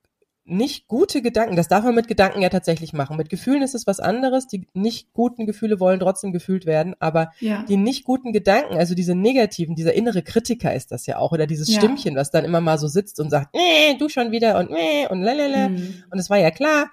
[0.46, 3.16] nicht gute Gedanken, das darf man mit Gedanken ja tatsächlich machen.
[3.16, 4.48] Mit Gefühlen ist es was anderes.
[4.48, 7.62] Die nicht guten Gefühle wollen trotzdem gefühlt werden, aber ja.
[7.62, 11.46] die nicht guten Gedanken, also diese negativen, dieser innere Kritiker ist das ja auch, oder
[11.46, 11.78] dieses ja.
[11.78, 15.06] Stimmchen, was dann immer mal so sitzt und sagt, nee, du schon wieder und nee
[15.08, 15.68] und lalala.
[15.68, 16.02] Mhm.
[16.10, 16.90] Und es war ja klar,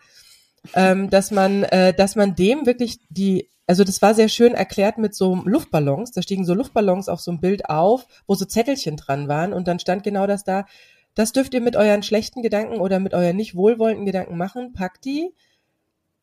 [0.73, 4.97] ähm, dass man, äh, dass man dem wirklich die, also das war sehr schön erklärt
[4.97, 6.11] mit so Luftballons.
[6.11, 9.67] Da stiegen so Luftballons auf so ein Bild auf, wo so Zettelchen dran waren und
[9.67, 10.65] dann stand genau das da
[11.13, 14.73] das dürft ihr mit euren schlechten Gedanken oder mit euren nicht wohlwollenden Gedanken machen.
[14.73, 15.33] Packt die,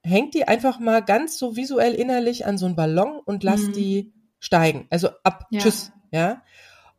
[0.03, 3.73] hängt die einfach mal ganz so visuell innerlich an so einen Ballon und lasst mhm.
[3.73, 4.87] die steigen.
[4.91, 5.61] Also ab, ja.
[5.61, 6.43] tschüss, ja.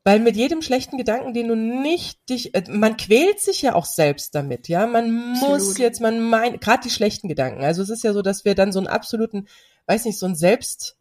[0.10, 3.86] Weil mit jedem schlechten Gedanken, den du nicht dich, äh, man quält sich ja auch
[3.86, 4.88] selbst damit, ja.
[4.88, 5.78] Man muss Absolut.
[5.78, 7.64] jetzt, man meint, gerade die schlechten Gedanken.
[7.64, 9.48] Also es ist ja so, dass wir dann so einen absoluten,
[9.86, 10.98] weiß nicht, so einen Selbst,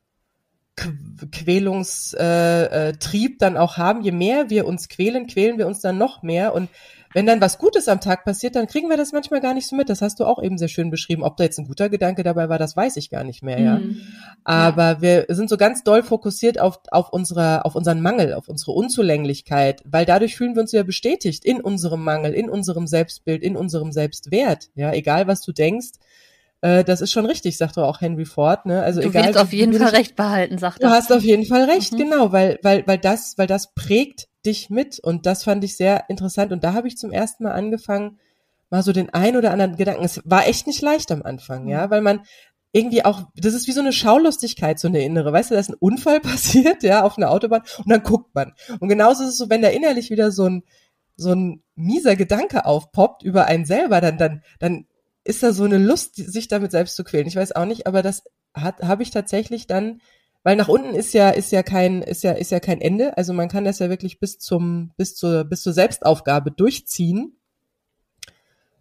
[1.33, 4.03] Quälungstrieb äh, äh, dann auch haben.
[4.03, 6.53] Je mehr wir uns quälen, quälen wir uns dann noch mehr.
[6.53, 6.69] Und
[7.15, 9.77] wenn dann was Gutes am Tag passiert, dann kriegen wir das manchmal gar nicht so
[9.77, 9.89] mit.
[9.89, 11.23] Das hast du auch eben sehr schön beschrieben.
[11.23, 13.79] Ob da jetzt ein guter Gedanke dabei war, das weiß ich gar nicht mehr, ja.
[13.79, 14.01] Mhm.
[14.45, 15.03] Aber ja.
[15.03, 19.83] wir sind so ganz doll fokussiert auf, auf, unsere, auf unseren Mangel, auf unsere Unzulänglichkeit,
[19.85, 23.93] weil dadurch fühlen wir uns ja bestätigt in unserem Mangel, in unserem Selbstbild, in unserem
[23.93, 24.69] Selbstwert.
[24.75, 25.93] Ja, egal was du denkst,
[26.61, 28.67] äh, das ist schon richtig, sagt doch auch Henry Ford.
[28.67, 28.83] Ne?
[28.83, 30.89] Also du egal, willst auf jeden Fall recht behalten, sagt er.
[30.89, 31.99] Du hast auf jeden Fall recht, mhm.
[31.99, 36.09] genau, weil, weil, weil das, weil das prägt dich mit und das fand ich sehr
[36.09, 38.19] interessant und da habe ich zum ersten Mal angefangen,
[38.71, 40.05] mal so den ein oder anderen Gedanken.
[40.05, 41.71] Es war echt nicht leicht am Anfang, mhm.
[41.71, 42.23] ja, weil man
[42.73, 45.33] irgendwie auch, das ist wie so eine Schaulustigkeit, so eine innere.
[45.33, 48.53] Weißt du, da ist ein Unfall passiert, ja, auf einer Autobahn und dann guckt man.
[48.81, 50.65] Und genauso ist es so, wenn da innerlich wieder so ein,
[51.17, 54.87] so ein mieser Gedanke aufpoppt über einen selber, dann, dann, dann
[55.29, 57.27] ist da so eine Lust, sich damit selbst zu quälen.
[57.27, 60.01] Ich weiß auch nicht, aber das hat habe ich tatsächlich dann,
[60.43, 63.17] weil nach unten ist ja ist ja kein ist ja ist ja kein Ende.
[63.19, 67.37] Also man kann das ja wirklich bis zum bis zur bis zur Selbstaufgabe durchziehen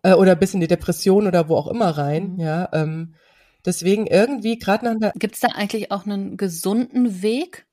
[0.03, 2.35] äh, oder bis in die Depression oder wo auch immer rein.
[2.35, 2.39] Mhm.
[2.39, 3.15] Ja, ähm,
[3.65, 7.65] deswegen irgendwie gerade nach der Gibt es da eigentlich auch einen gesunden Weg,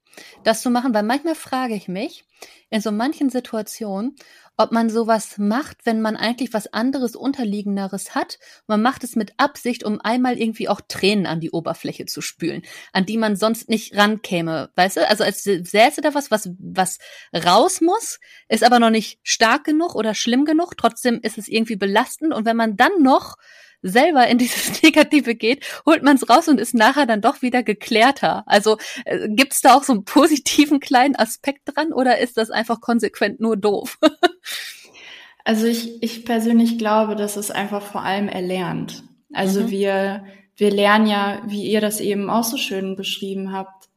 [0.43, 0.93] das zu machen?
[0.95, 2.25] Weil manchmal frage ich mich
[2.71, 4.17] in so manchen Situationen,
[4.57, 8.39] ob man sowas macht, wenn man eigentlich was anderes Unterliegenderes hat.
[8.67, 12.63] Man macht es mit Absicht, um einmal irgendwie auch Tränen an die Oberfläche zu spülen,
[12.93, 14.71] an die man sonst nicht rankäme.
[14.77, 15.09] Weißt du?
[15.09, 16.99] Also als säße da was, was, was
[17.35, 20.77] raus muss, ist aber noch nicht stark genug oder schlimm genug.
[20.77, 22.33] Trotzdem ist es irgendwie belastend.
[22.33, 23.37] Und wenn man dann noch
[23.85, 27.63] selber in dieses Negative geht, holt man es raus und ist nachher dann doch wieder
[27.63, 28.43] geklärter.
[28.47, 32.51] Also äh, gibt es da auch so einen positiven kleinen Aspekt dran oder ist das
[32.51, 33.99] einfach konsequent nur doof?
[35.45, 39.05] also ich, ich persönlich glaube, dass es einfach vor allem erlernt.
[39.33, 39.71] Also mhm.
[39.71, 40.25] wir,
[40.57, 43.89] wir lernen ja, wie ihr das eben auch so schön beschrieben habt,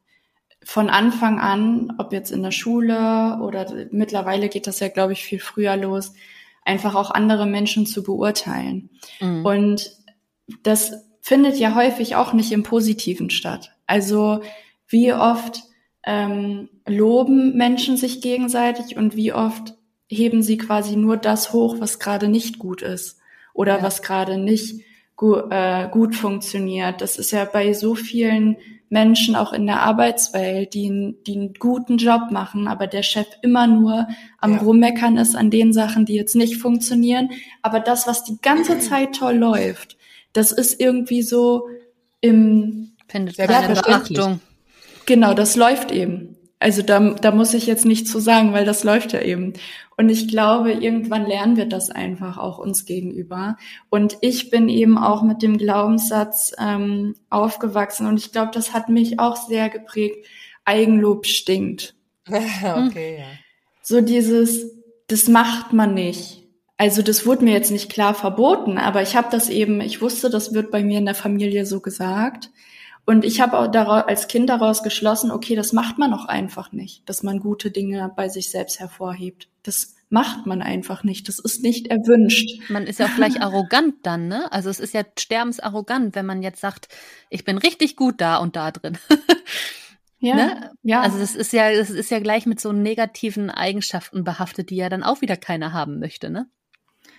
[0.64, 5.24] von Anfang an, ob jetzt in der Schule oder mittlerweile geht das ja, glaube ich,
[5.24, 6.12] viel früher los,
[6.68, 8.90] einfach auch andere Menschen zu beurteilen.
[9.20, 9.46] Mhm.
[9.46, 9.92] Und
[10.64, 13.72] das findet ja häufig auch nicht im Positiven statt.
[13.86, 14.42] Also
[14.88, 15.64] wie oft
[16.04, 19.76] ähm, loben Menschen sich gegenseitig und wie oft
[20.08, 23.20] heben sie quasi nur das hoch, was gerade nicht gut ist
[23.54, 23.84] oder ja.
[23.84, 24.84] was gerade nicht
[25.16, 27.02] gu äh, gut funktioniert.
[27.02, 28.58] Das ist ja bei so vielen
[28.90, 33.68] Menschen auch in der Arbeitswelt, die, die einen guten Job machen, aber der Chef immer
[33.68, 34.08] nur
[34.40, 34.60] am ja.
[34.60, 37.30] Rummeckern ist an den Sachen, die jetzt nicht funktionieren.
[37.62, 39.98] Aber das, was die ganze Zeit toll läuft,
[40.34, 41.68] das ist irgendwie so
[42.22, 44.40] im findet keine Beachtung.
[45.06, 46.37] Genau, das läuft eben.
[46.60, 49.54] Also da, da muss ich jetzt nicht zu sagen, weil das läuft ja eben.
[49.96, 53.58] Und ich glaube, irgendwann lernen wir das einfach auch uns gegenüber.
[53.90, 58.90] Und ich bin eben auch mit dem Glaubenssatz ähm, aufgewachsen und ich glaube, das hat
[58.90, 60.26] mich auch sehr geprägt.
[60.66, 61.96] Eigenlob stinkt.
[62.28, 63.26] okay, ja.
[63.82, 64.72] So dieses,
[65.08, 66.44] das macht man nicht.
[66.78, 70.30] Also das wurde mir jetzt nicht klar verboten, aber ich habe das eben, ich wusste,
[70.30, 72.52] das wird bei mir in der Familie so gesagt.
[73.10, 76.74] Und ich habe auch daraus, als Kind daraus geschlossen, okay, das macht man auch einfach
[76.74, 79.48] nicht, dass man gute Dinge bei sich selbst hervorhebt.
[79.64, 81.30] Das macht man einfach nicht.
[81.30, 82.70] Das ist nicht erwünscht.
[82.70, 84.52] Man ist ja auch gleich arrogant dann, ne?
[84.52, 86.90] Also es ist ja sterbensarrogant, wenn man jetzt sagt,
[87.30, 88.98] ich bin richtig gut da und da drin.
[90.20, 90.72] Ja, ne?
[90.82, 91.02] ja.
[91.02, 94.90] Also das ist ja, das ist ja gleich mit so negativen Eigenschaften behaftet, die ja
[94.90, 96.50] dann auch wieder keiner haben möchte, ne?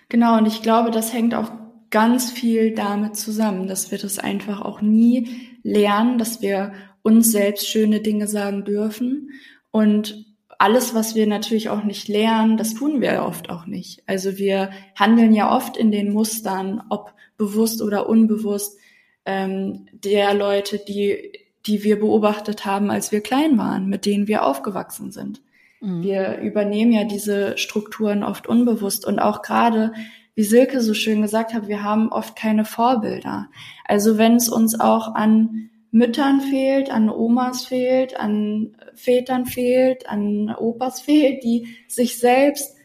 [0.09, 1.53] Genau, und ich glaube, das hängt auch
[1.91, 7.69] ganz viel damit zusammen, dass wir das einfach auch nie lernen, dass wir uns selbst
[7.69, 9.31] schöne Dinge sagen dürfen.
[9.71, 10.27] Und
[10.59, 14.03] alles, was wir natürlich auch nicht lernen, das tun wir oft auch nicht.
[14.07, 18.79] Also wir handeln ja oft in den Mustern, ob bewusst oder unbewusst,
[19.25, 21.33] ähm, der Leute, die,
[21.67, 25.41] die wir beobachtet haben, als wir klein waren, mit denen wir aufgewachsen sind.
[25.81, 26.03] Mhm.
[26.03, 29.93] Wir übernehmen ja diese Strukturen oft unbewusst und auch gerade
[30.39, 33.49] wie Silke so schön gesagt hat, wir haben oft keine Vorbilder.
[33.85, 40.55] Also wenn es uns auch an Müttern fehlt, an Omas fehlt, an Vätern fehlt, an
[40.57, 42.77] Opas fehlt, die sich selbst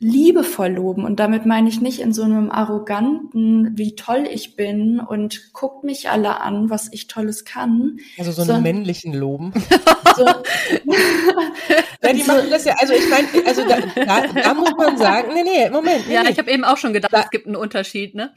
[0.00, 1.04] liebevoll loben.
[1.04, 5.82] Und damit meine ich nicht in so einem arroganten, wie toll ich bin und guckt
[5.82, 7.98] mich alle an, was ich Tolles kann.
[8.16, 9.52] Also so, so einen männlichen Loben.
[10.16, 10.24] So,
[12.02, 15.32] ja, die machen das ja, also ich meine, also da, da, da, muss man sagen,
[15.32, 16.08] nee, nee, Moment.
[16.08, 16.30] Nee, ja, nee.
[16.30, 18.34] ich habe eben auch schon gedacht, da, es gibt einen Unterschied, ne?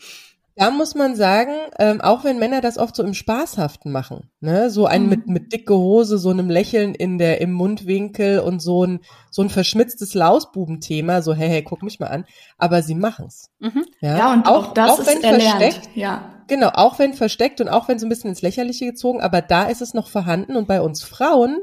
[0.55, 4.69] Da muss man sagen, ähm, auch wenn Männer das oft so im Spaßhaften machen, ne,
[4.69, 5.09] so ein mhm.
[5.09, 9.41] mit mit dicke Hose, so einem Lächeln in der im Mundwinkel und so ein so
[9.41, 12.25] ein verschmitztes Lausbubenthema, so hey hey, guck mich mal an,
[12.57, 13.49] aber sie machen's.
[13.59, 13.85] Mhm.
[14.01, 14.17] Ja?
[14.17, 15.61] ja, und auch, auch das auch wenn erlernt.
[15.61, 16.43] versteckt, ja.
[16.47, 19.67] Genau, auch wenn versteckt und auch wenn so ein bisschen ins Lächerliche gezogen, aber da
[19.67, 21.61] ist es noch vorhanden und bei uns Frauen,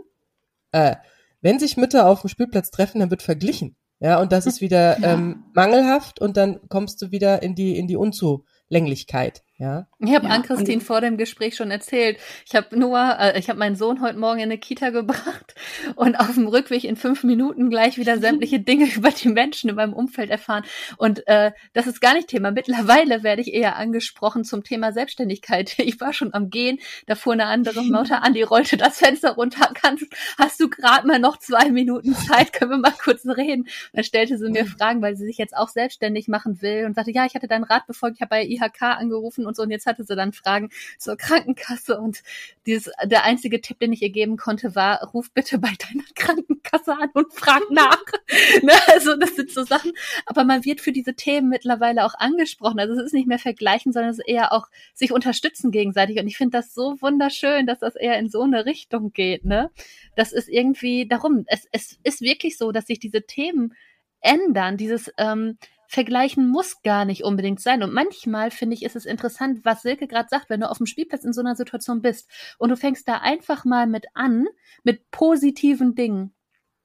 [0.72, 0.96] äh,
[1.42, 3.77] wenn sich Mütter auf dem Spielplatz treffen, dann wird verglichen.
[4.01, 5.12] Ja, und das ist wieder ja.
[5.12, 9.42] ähm, mangelhaft und dann kommst du wieder in die in die Unzu Länglichkeit.
[9.59, 9.88] Ja.
[9.99, 10.35] Ich habe ja.
[10.35, 12.18] Ann-Christine vor dem Gespräch schon erzählt.
[12.47, 15.57] Ich habe Noah, äh, ich habe meinen Sohn heute Morgen in eine Kita gebracht
[15.97, 19.75] und auf dem Rückweg in fünf Minuten gleich wieder sämtliche Dinge über die Menschen in
[19.75, 20.62] meinem Umfeld erfahren.
[20.97, 22.53] Und äh, das ist gar nicht Thema.
[22.53, 25.77] Mittlerweile werde ich eher angesprochen zum Thema Selbstständigkeit.
[25.79, 29.33] Ich war schon am Gehen, da fuhr eine andere Mutter an, die rollte das Fenster
[29.33, 29.71] runter.
[29.75, 30.07] Kannst,
[30.38, 32.53] hast du gerade mal noch zwei Minuten Zeit?
[32.53, 33.62] Können wir mal kurz reden?
[33.62, 36.94] Und dann stellte sie mir Fragen, weil sie sich jetzt auch selbstständig machen will und
[36.94, 39.63] sagte, ja, ich hatte deinen Rat befolgt, ich habe bei IHK angerufen und so.
[39.63, 42.23] Und jetzt hatte sie dann Fragen zur Krankenkasse und
[42.67, 46.93] dieses, der einzige Tipp, den ich ihr geben konnte, war, ruf bitte bei deiner Krankenkasse
[46.93, 48.03] an und frag nach.
[48.63, 48.73] ne?
[48.89, 49.93] Also das sind so Sachen.
[50.27, 52.79] Aber man wird für diese Themen mittlerweile auch angesprochen.
[52.79, 56.19] Also es ist nicht mehr vergleichen, sondern es ist eher auch sich unterstützen gegenseitig.
[56.19, 59.45] Und ich finde das so wunderschön, dass das eher in so eine Richtung geht.
[59.45, 59.71] Ne?
[60.15, 61.45] Das ist irgendwie darum.
[61.47, 63.75] Es, es ist wirklich so, dass sich diese Themen
[64.21, 64.77] ändern.
[64.77, 67.83] Dieses ähm, vergleichen muss gar nicht unbedingt sein.
[67.83, 70.87] Und manchmal finde ich, ist es interessant, was Silke gerade sagt, wenn du auf dem
[70.87, 74.46] Spielplatz in so einer Situation bist und du fängst da einfach mal mit an,
[74.85, 76.35] mit positiven Dingen.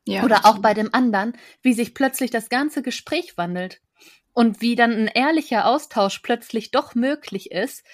[0.05, 3.81] Ja, Oder auch bei dem anderen, wie sich plötzlich das ganze Gespräch wandelt
[4.33, 7.85] und wie dann ein ehrlicher Austausch plötzlich doch möglich ist,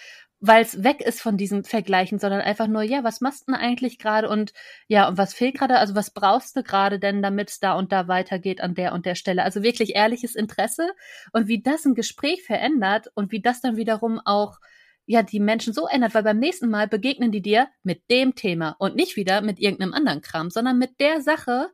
[0.41, 3.61] weil es weg ist von diesem Vergleichen, sondern einfach nur, ja, was machst du denn
[3.61, 4.53] eigentlich gerade und
[4.87, 7.91] ja, und was fehlt gerade, also was brauchst du gerade denn, damit es da und
[7.91, 9.43] da weitergeht an der und der Stelle.
[9.43, 10.91] Also wirklich ehrliches Interesse
[11.33, 14.59] und wie das ein Gespräch verändert und wie das dann wiederum auch
[15.05, 18.75] ja, die Menschen so ändert, weil beim nächsten Mal begegnen die dir mit dem Thema
[18.77, 21.71] und nicht wieder mit irgendeinem anderen Kram, sondern mit der Sache,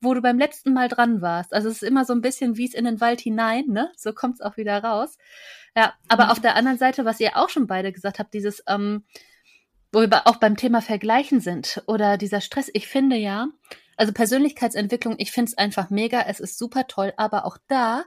[0.00, 1.54] wo du beim letzten Mal dran warst.
[1.54, 3.90] Also es ist immer so ein bisschen wie es in den Wald hinein, ne?
[3.96, 5.16] So kommt es auch wieder raus.
[5.74, 6.30] Ja, aber mhm.
[6.30, 9.04] auf der anderen Seite, was ihr auch schon beide gesagt habt, dieses, ähm,
[9.92, 13.48] wo wir auch beim Thema Vergleichen sind oder dieser Stress, ich finde ja,
[13.96, 18.04] also Persönlichkeitsentwicklung, ich finde es einfach mega, es ist super toll, aber auch da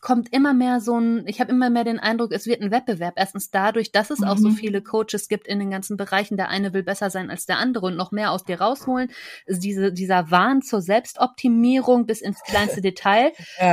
[0.00, 3.14] kommt immer mehr so ein, ich habe immer mehr den Eindruck, es wird ein Wettbewerb.
[3.16, 4.26] Erstens dadurch, dass es mhm.
[4.26, 4.54] auch so mhm.
[4.54, 6.36] viele Coaches gibt in den ganzen Bereichen.
[6.36, 9.10] Der eine will besser sein als der andere und noch mehr aus dir rausholen.
[9.48, 13.32] Diese, dieser Wahn zur Selbstoptimierung bis ins kleinste Detail.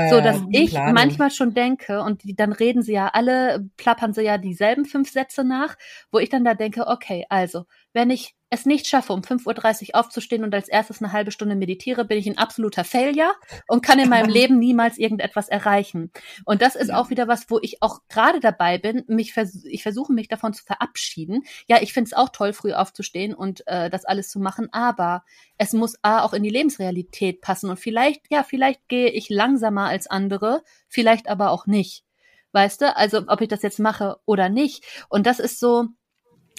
[0.09, 0.93] So dass ich klar.
[0.93, 5.11] manchmal schon denke, und die, dann reden sie ja alle, plappern sie ja dieselben fünf
[5.11, 5.75] Sätze nach,
[6.11, 9.99] wo ich dann da denke, okay, also, wenn ich es nicht schaffe, um 5.30 Uhr
[9.99, 13.33] aufzustehen und als erstes eine halbe Stunde meditiere, bin ich ein absoluter Failure
[13.67, 16.11] und kann in meinem Leben niemals irgendetwas erreichen.
[16.45, 19.83] Und das ist auch wieder was, wo ich auch gerade dabei bin, mich vers ich
[19.83, 21.43] versuche mich davon zu verabschieden.
[21.67, 25.23] Ja, ich finde es auch toll, früh aufzustehen und äh, das alles zu machen, aber
[25.57, 29.87] es muss A, auch in die Lebensrealität passen und vielleicht, ja, vielleicht gehe ich langsamer
[29.87, 32.05] als andere, vielleicht aber auch nicht.
[32.53, 34.85] Weißt du, also ob ich das jetzt mache oder nicht.
[35.09, 35.89] Und das ist so,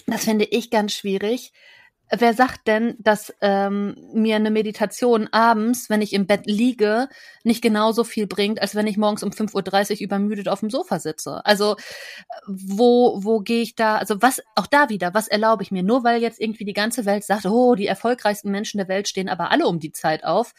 [0.07, 1.53] das finde ich ganz schwierig.
[2.11, 7.07] Wer sagt denn, dass ähm, mir eine Meditation abends, wenn ich im Bett liege,
[7.43, 10.97] nicht genauso viel bringt, als wenn ich morgens um 5.30 Uhr übermüdet auf dem Sofa
[10.97, 11.45] sitze?
[11.45, 11.75] Also
[12.47, 15.83] wo, wo gehe ich da, also was, auch da wieder, was erlaube ich mir?
[15.83, 19.29] Nur weil jetzt irgendwie die ganze Welt sagt, oh, die erfolgreichsten Menschen der Welt stehen
[19.29, 20.53] aber alle um die Zeit auf.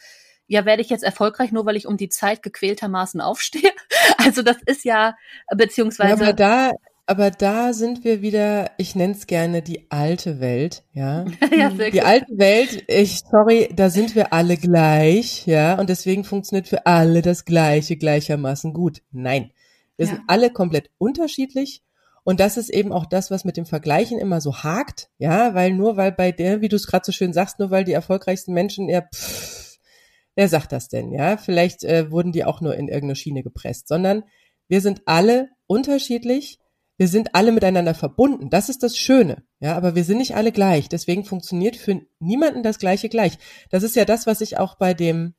[0.47, 3.71] Ja, werde ich jetzt erfolgreich, nur weil ich um die Zeit gequältermaßen aufstehe?
[4.17, 5.15] Also das ist ja,
[5.55, 6.09] beziehungsweise.
[6.09, 6.71] Ja, aber da,
[7.11, 11.25] aber da sind wir wieder, ich nenne es gerne die alte Welt, ja.
[11.53, 12.05] ja die gut.
[12.05, 17.21] alte Welt, ich, sorry, da sind wir alle gleich, ja, und deswegen funktioniert für alle
[17.21, 19.01] das Gleiche gleichermaßen gut.
[19.11, 19.51] Nein.
[19.97, 20.13] Wir ja.
[20.13, 21.83] sind alle komplett unterschiedlich.
[22.23, 25.73] Und das ist eben auch das, was mit dem Vergleichen immer so hakt, ja, weil
[25.73, 28.53] nur weil bei der, wie du es gerade so schön sagst, nur weil die erfolgreichsten
[28.53, 29.79] Menschen, ja, pff,
[30.35, 31.35] wer sagt das denn, ja?
[31.35, 34.23] Vielleicht äh, wurden die auch nur in irgendeine Schiene gepresst, sondern
[34.69, 36.60] wir sind alle unterschiedlich
[37.01, 38.51] wir sind alle miteinander verbunden.
[38.51, 39.41] Das ist das Schöne.
[39.59, 40.87] Ja, aber wir sind nicht alle gleich.
[40.87, 43.39] Deswegen funktioniert für niemanden das Gleiche gleich.
[43.71, 45.33] Das ist ja das, was ich auch bei dem,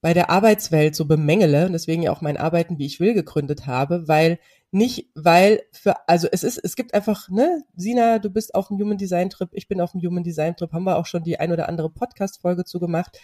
[0.00, 3.66] bei der Arbeitswelt so bemängele und deswegen ja auch mein Arbeiten, wie ich will, gegründet
[3.66, 4.38] habe, weil
[4.70, 8.78] nicht, weil für, also es ist, es gibt einfach, ne, Sina, du bist auf dem
[8.78, 11.38] Human Design Trip, ich bin auf dem Human Design Trip, haben wir auch schon die
[11.38, 13.20] ein oder andere Podcast-Folge zugemacht.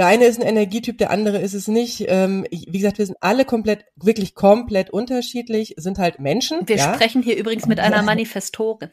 [0.00, 2.06] Der eine ist ein Energietyp, der andere ist es nicht.
[2.08, 6.66] Ähm, wie gesagt, wir sind alle komplett, wirklich komplett unterschiedlich, sind halt Menschen.
[6.66, 6.94] Wir ja?
[6.94, 8.88] sprechen hier übrigens mit einer Manifestorin.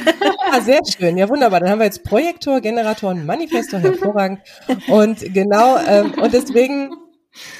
[0.50, 1.60] ah, sehr schön, ja wunderbar.
[1.60, 4.40] Dann haben wir jetzt Projektor, Generator und Manifestor, hervorragend.
[4.88, 6.90] Und genau, ähm, und deswegen,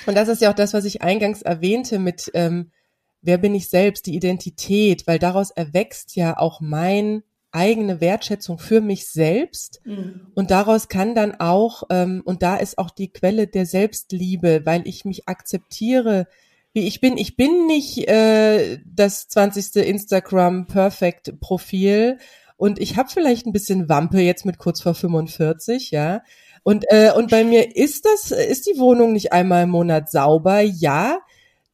[0.06, 2.72] und das ist ja auch das, was ich eingangs erwähnte mit, ähm,
[3.22, 8.80] wer bin ich selbst, die Identität, weil daraus erwächst ja auch mein eigene Wertschätzung für
[8.80, 9.80] mich selbst.
[9.84, 10.28] Mhm.
[10.34, 14.86] Und daraus kann dann auch, ähm, und da ist auch die Quelle der Selbstliebe, weil
[14.86, 16.26] ich mich akzeptiere,
[16.72, 17.16] wie ich bin.
[17.16, 19.76] Ich bin nicht äh, das 20.
[19.76, 22.18] Instagram Perfect Profil
[22.56, 26.22] und ich habe vielleicht ein bisschen Wampe jetzt mit kurz vor 45, ja.
[26.64, 30.60] Und, äh, und bei mir ist das, ist die Wohnung nicht einmal im Monat sauber,
[30.60, 31.20] ja.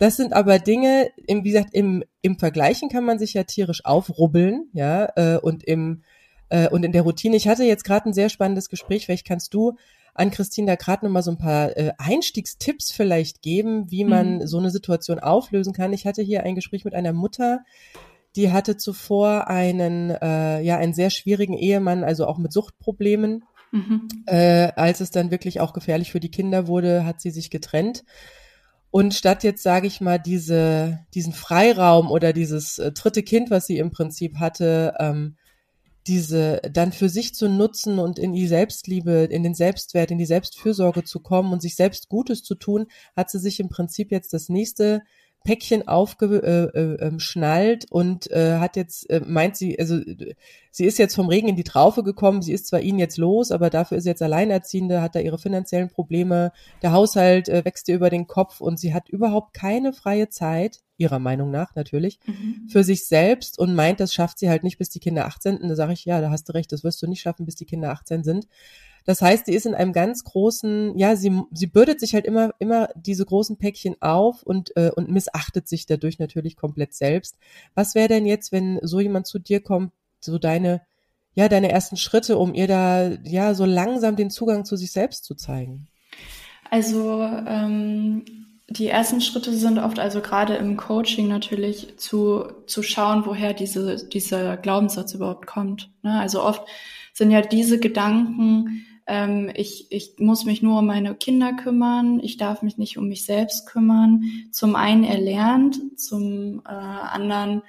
[0.04, 3.86] Das sind aber Dinge, im, wie gesagt, im, im Vergleichen kann man sich ja tierisch
[3.86, 6.02] aufrubbeln, ja, äh, und im
[6.50, 7.36] äh, und in der Routine.
[7.36, 9.78] Ich hatte jetzt gerade ein sehr spannendes Gespräch, vielleicht kannst du
[10.12, 14.46] an Christine da gerade nochmal so ein paar äh, Einstiegstipps vielleicht geben, wie man mhm.
[14.46, 15.94] so eine Situation auflösen kann.
[15.94, 17.60] Ich hatte hier ein Gespräch mit einer Mutter,
[18.36, 23.44] die hatte zuvor einen, äh, ja, einen sehr schwierigen Ehemann, also auch mit Suchtproblemen.
[23.72, 24.08] Mhm.
[24.26, 28.04] Äh, als es dann wirklich auch gefährlich für die Kinder wurde, hat sie sich getrennt.
[28.94, 33.66] Und statt jetzt, sage ich mal, diese, diesen Freiraum oder dieses äh, dritte Kind, was
[33.66, 35.34] sie im Prinzip hatte, ähm,
[36.06, 40.26] diese dann für sich zu nutzen und in die Selbstliebe, in den Selbstwert, in die
[40.26, 42.86] Selbstfürsorge zu kommen und sich selbst Gutes zu tun,
[43.16, 45.02] hat sie sich im Prinzip jetzt das nächste
[45.44, 50.00] Päckchen aufgeschnallt äh, äh, und äh, hat jetzt, äh, meint sie, also
[50.70, 53.50] sie ist jetzt vom Regen in die Traufe gekommen, sie ist zwar ihn jetzt los,
[53.52, 56.50] aber dafür ist sie jetzt Alleinerziehende, hat da ihre finanziellen Probleme,
[56.82, 60.80] der Haushalt äh, wächst ihr über den Kopf und sie hat überhaupt keine freie Zeit,
[60.96, 62.68] ihrer Meinung nach natürlich, mhm.
[62.68, 65.62] für sich selbst und meint, das schafft sie halt nicht, bis die Kinder 18 sind.
[65.62, 67.56] Und da sage ich, ja, da hast du recht, das wirst du nicht schaffen, bis
[67.56, 68.46] die Kinder 18 sind.
[69.04, 72.54] Das heißt, sie ist in einem ganz großen, ja, sie, sie bürdet sich halt immer,
[72.58, 77.36] immer diese großen Päckchen auf und, äh, und missachtet sich dadurch natürlich komplett selbst.
[77.74, 80.80] Was wäre denn jetzt, wenn so jemand zu dir kommt, so deine,
[81.34, 85.24] ja, deine ersten Schritte, um ihr da, ja, so langsam den Zugang zu sich selbst
[85.24, 85.88] zu zeigen?
[86.70, 88.24] Also, ähm,
[88.68, 94.08] die ersten Schritte sind oft also gerade im Coaching natürlich zu, zu schauen, woher diese,
[94.08, 95.90] dieser Glaubenssatz überhaupt kommt.
[96.02, 96.18] Ne?
[96.18, 96.66] Also oft
[97.12, 102.36] sind ja diese Gedanken, ähm, ich, ich muss mich nur um meine Kinder kümmern, ich
[102.36, 104.22] darf mich nicht um mich selbst kümmern.
[104.50, 107.62] Zum einen erlernt, zum äh, anderen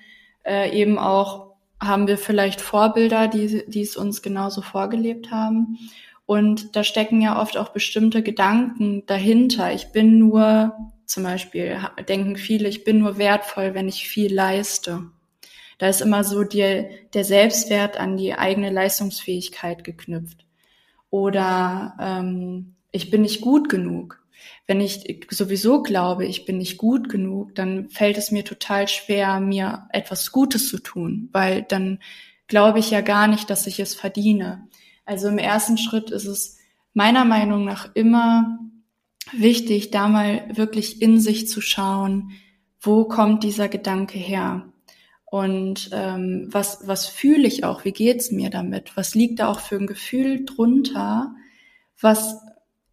[0.45, 5.77] äh, eben auch haben wir vielleicht Vorbilder, die, die es uns genauso vorgelebt haben.
[6.25, 9.73] Und da stecken ja oft auch bestimmte Gedanken dahinter.
[9.73, 10.73] Ich bin nur,
[11.05, 11.77] zum Beispiel
[12.07, 15.03] denken viele, ich bin nur wertvoll, wenn ich viel leiste.
[15.77, 20.44] Da ist immer so die, der Selbstwert an die eigene Leistungsfähigkeit geknüpft
[21.15, 24.21] oder ähm, ich bin nicht gut genug.
[24.67, 29.39] Wenn ich sowieso glaube, ich bin nicht gut genug, dann fällt es mir total schwer,
[29.39, 31.99] mir etwas Gutes zu tun, weil dann
[32.47, 34.67] glaube ich ja gar nicht, dass ich es verdiene.
[35.05, 36.57] Also im ersten Schritt ist es
[36.93, 38.59] meiner Meinung nach immer
[39.31, 42.31] wichtig, da mal wirklich in sich zu schauen,
[42.81, 44.65] wo kommt dieser Gedanke her?
[45.35, 47.83] Und ähm, was, was fühle ich auch?
[47.83, 48.95] Wie geht's mir damit?
[48.95, 51.35] Was liegt da auch für ein Gefühl drunter,
[51.99, 52.37] was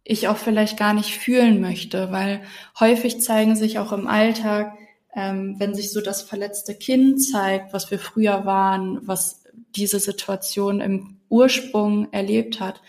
[0.03, 2.11] ich auch vielleicht gar nicht fühlen möchte?
[2.11, 2.41] Weil
[2.77, 4.73] häufig zeigen sich auch im Alltag,
[5.15, 10.81] ähm, wenn sich so das verletzte Kind zeigt, was wir früher waren, was diese Situation
[10.81, 12.81] im Ursprung erlebt hat,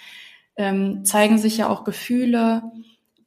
[0.56, 2.64] ähm, zeigen sich ja auch Gefühle,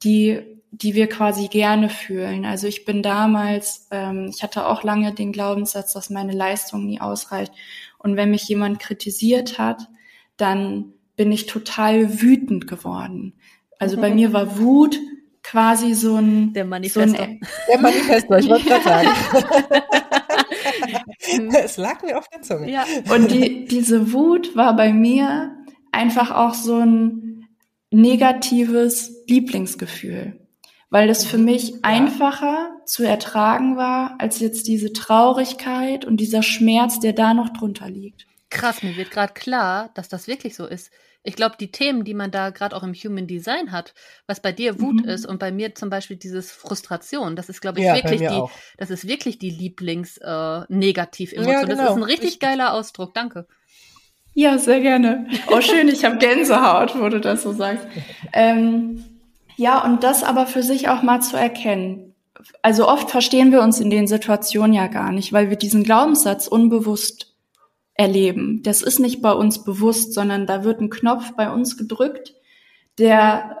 [0.04, 2.44] die die wir quasi gerne fühlen.
[2.44, 7.00] Also ich bin damals, ähm, ich hatte auch lange den Glaubenssatz, dass meine Leistung nie
[7.00, 7.52] ausreicht.
[7.98, 9.88] Und wenn mich jemand kritisiert hat,
[10.36, 13.34] dann bin ich total wütend geworden.
[13.78, 14.98] Also bei mir war Wut
[15.42, 17.16] quasi so ein der Manifesto.
[17.16, 19.08] So ein, der Manifesto, ich wollte gerade sagen.
[21.54, 22.70] es lag mir auf der Zunge.
[22.70, 22.84] Ja.
[23.12, 25.56] Und die, diese Wut war bei mir
[25.92, 27.46] einfach auch so ein
[27.90, 30.38] negatives Lieblingsgefühl
[30.90, 31.76] weil das für mich ja.
[31.82, 37.90] einfacher zu ertragen war, als jetzt diese Traurigkeit und dieser Schmerz, der da noch drunter
[37.90, 38.26] liegt.
[38.50, 40.90] Krass, mir wird gerade klar, dass das wirklich so ist.
[41.22, 43.92] Ich glaube, die Themen, die man da gerade auch im Human Design hat,
[44.26, 45.08] was bei dir Wut mhm.
[45.08, 48.28] ist und bei mir zum Beispiel dieses Frustration, das ist, glaube ich, ja, wirklich die,
[48.28, 48.50] auch.
[48.78, 51.52] das ist wirklich die Lieblings-Negativ-Emotion.
[51.52, 51.76] Äh, ja, genau.
[51.76, 53.12] Das ist ein richtig geiler Ausdruck.
[53.12, 53.46] Danke.
[54.32, 55.26] Ja, sehr gerne.
[55.48, 57.86] Oh, schön, ich habe Gänsehaut, wo du das so sagst.
[58.32, 59.17] Ähm,
[59.58, 62.14] ja, und das aber für sich auch mal zu erkennen.
[62.62, 66.46] Also oft verstehen wir uns in den Situationen ja gar nicht, weil wir diesen Glaubenssatz
[66.46, 67.34] unbewusst
[67.94, 68.62] erleben.
[68.62, 72.34] Das ist nicht bei uns bewusst, sondern da wird ein Knopf bei uns gedrückt,
[72.98, 73.56] der,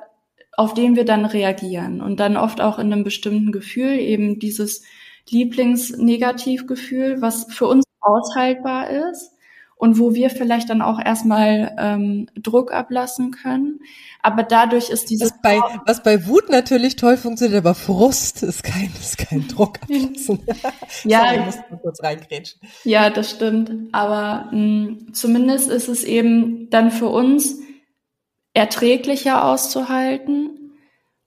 [0.56, 4.84] auf den wir dann reagieren und dann oft auch in einem bestimmten Gefühl, eben dieses
[5.28, 9.32] Lieblingsnegativgefühl, was für uns aushaltbar ist
[9.78, 13.78] und wo wir vielleicht dann auch erstmal ähm, Druck ablassen können.
[14.20, 18.64] Aber dadurch ist dieses was bei, was bei Wut natürlich toll funktioniert, aber Frust ist
[18.64, 20.40] kein ist kein Druck ablassen.
[21.04, 22.60] ja, Sorry, ich muss mal kurz reingrätschen.
[22.84, 23.70] Ja, das stimmt.
[23.92, 27.56] Aber mh, mm, zumindest ist es eben dann für uns
[28.54, 30.72] erträglicher auszuhalten,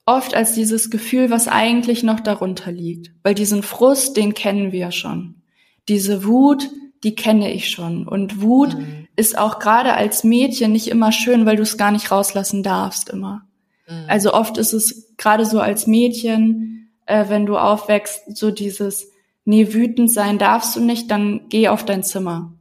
[0.06, 3.14] oft als dieses Gefühl, was eigentlich noch darunter liegt.
[3.24, 5.42] Weil diesen Frust, den kennen wir schon.
[5.88, 6.70] Diese Wut,
[7.04, 8.08] die kenne ich schon.
[8.08, 9.08] Und Wut mhm.
[9.16, 13.10] ist auch gerade als Mädchen nicht immer schön, weil du es gar nicht rauslassen darfst
[13.10, 13.44] immer.
[13.88, 14.06] Mhm.
[14.08, 19.10] Also oft ist es gerade so als Mädchen, äh, wenn du aufwächst, so dieses,
[19.46, 22.54] nee, wütend sein darfst du nicht, dann geh auf dein Zimmer.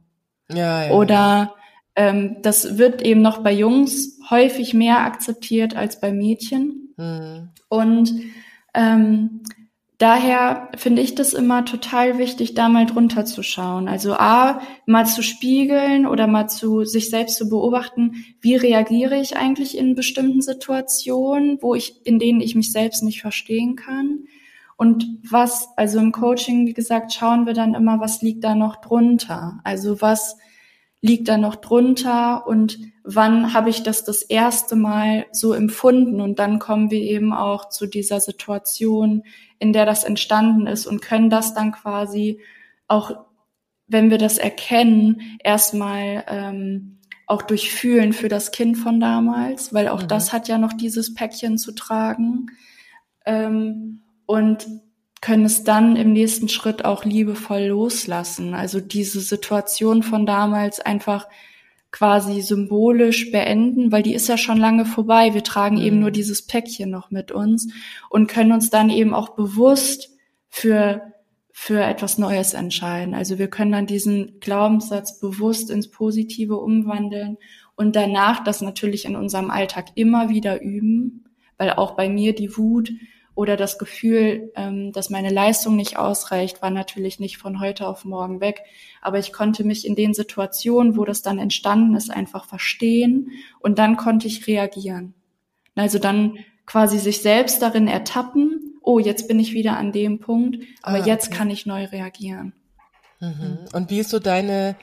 [0.51, 0.91] Ja, ja.
[0.91, 1.55] Oder
[1.95, 6.93] ähm, das wird eben noch bei Jungs häufig mehr akzeptiert als bei Mädchen.
[6.97, 7.49] Mhm.
[7.69, 8.13] Und
[8.73, 9.43] ähm,
[10.01, 13.87] daher finde ich das immer total wichtig, da mal drunter zu schauen.
[13.87, 19.37] Also A, mal zu spiegeln oder mal zu sich selbst zu beobachten, wie reagiere ich
[19.37, 24.25] eigentlich in bestimmten Situationen, wo ich, in denen ich mich selbst nicht verstehen kann.
[24.75, 28.77] Und was, also im Coaching, wie gesagt, schauen wir dann immer, was liegt da noch
[28.77, 29.59] drunter?
[29.63, 30.37] Also was
[31.01, 36.21] liegt da noch drunter und wann habe ich das das erste Mal so empfunden?
[36.21, 39.23] Und dann kommen wir eben auch zu dieser Situation,
[39.59, 42.39] in der das entstanden ist und können das dann quasi
[42.87, 43.11] auch,
[43.87, 50.03] wenn wir das erkennen, erstmal ähm, auch durchfühlen für das Kind von damals, weil auch
[50.03, 50.07] mhm.
[50.07, 52.47] das hat ja noch dieses Päckchen zu tragen.
[53.25, 54.67] Ähm, und
[55.21, 58.53] können es dann im nächsten Schritt auch liebevoll loslassen.
[58.55, 61.27] Also diese Situation von damals einfach
[61.91, 65.33] quasi symbolisch beenden, weil die ist ja schon lange vorbei.
[65.33, 65.81] Wir tragen mhm.
[65.81, 67.71] eben nur dieses Päckchen noch mit uns
[68.09, 70.09] und können uns dann eben auch bewusst
[70.47, 71.01] für
[71.53, 73.13] für etwas Neues entscheiden.
[73.13, 77.37] Also wir können dann diesen Glaubenssatz bewusst ins Positive umwandeln
[77.75, 81.25] und danach das natürlich in unserem Alltag immer wieder üben,
[81.57, 82.91] weil auch bei mir die Wut
[83.33, 88.03] oder das Gefühl, ähm, dass meine Leistung nicht ausreicht, war natürlich nicht von heute auf
[88.03, 88.61] morgen weg.
[89.01, 93.79] Aber ich konnte mich in den Situationen, wo das dann entstanden ist, einfach verstehen und
[93.79, 95.13] dann konnte ich reagieren.
[95.75, 100.57] Also dann quasi sich selbst darin ertappen, oh, jetzt bin ich wieder an dem Punkt,
[100.81, 101.09] aber ah, okay.
[101.09, 102.53] jetzt kann ich neu reagieren.
[103.19, 103.59] Mhm.
[103.73, 104.75] Und wie ist so deine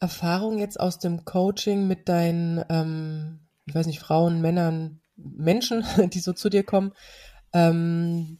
[0.00, 6.20] Erfahrung jetzt aus dem Coaching mit deinen, ähm, ich weiß nicht, Frauen, Männern, Menschen, die
[6.20, 6.92] so zu dir kommen?
[7.52, 8.38] Ähm,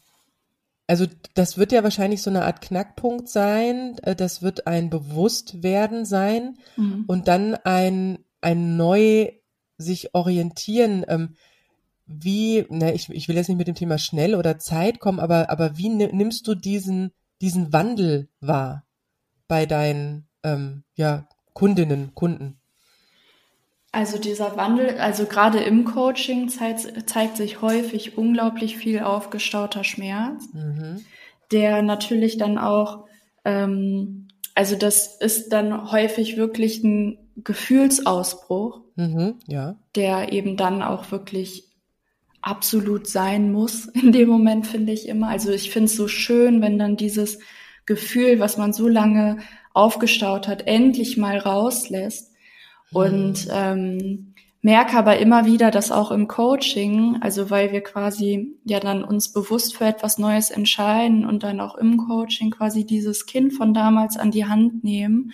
[0.87, 3.99] also das wird ja wahrscheinlich so eine Art Knackpunkt sein.
[4.03, 7.05] Äh, das wird ein Bewusstwerden sein mhm.
[7.07, 9.31] und dann ein, ein neu
[9.77, 11.05] sich orientieren.
[11.09, 11.35] Ähm,
[12.07, 15.51] wie, ne, ich, ich will jetzt nicht mit dem Thema schnell oder Zeit kommen, aber,
[15.51, 18.87] aber wie nimmst du diesen, diesen Wandel wahr
[19.47, 22.58] bei deinen ähm, ja, Kundinnen, Kunden?
[23.91, 30.47] Also dieser Wandel, also gerade im Coaching zeigt, zeigt sich häufig unglaublich viel aufgestauter Schmerz,
[30.53, 31.05] mhm.
[31.53, 33.07] der natürlich dann auch,
[33.47, 39.77] ähm, also das ist dann häufig wirklich ein Gefühlsausbruch, mhm, ja.
[39.95, 41.65] der eben dann auch wirklich
[42.43, 45.29] absolut sein muss in dem Moment, finde ich immer.
[45.29, 47.39] Also ich finde es so schön, wenn dann dieses
[47.87, 49.39] Gefühl, was man so lange
[49.73, 52.28] aufgestaut hat, endlich mal rauslässt
[52.93, 53.53] und mhm.
[53.53, 59.05] ähm, merke aber immer wieder, dass auch im Coaching, also weil wir quasi ja dann
[59.05, 63.73] uns bewusst für etwas Neues entscheiden und dann auch im Coaching quasi dieses Kind von
[63.73, 65.33] damals an die Hand nehmen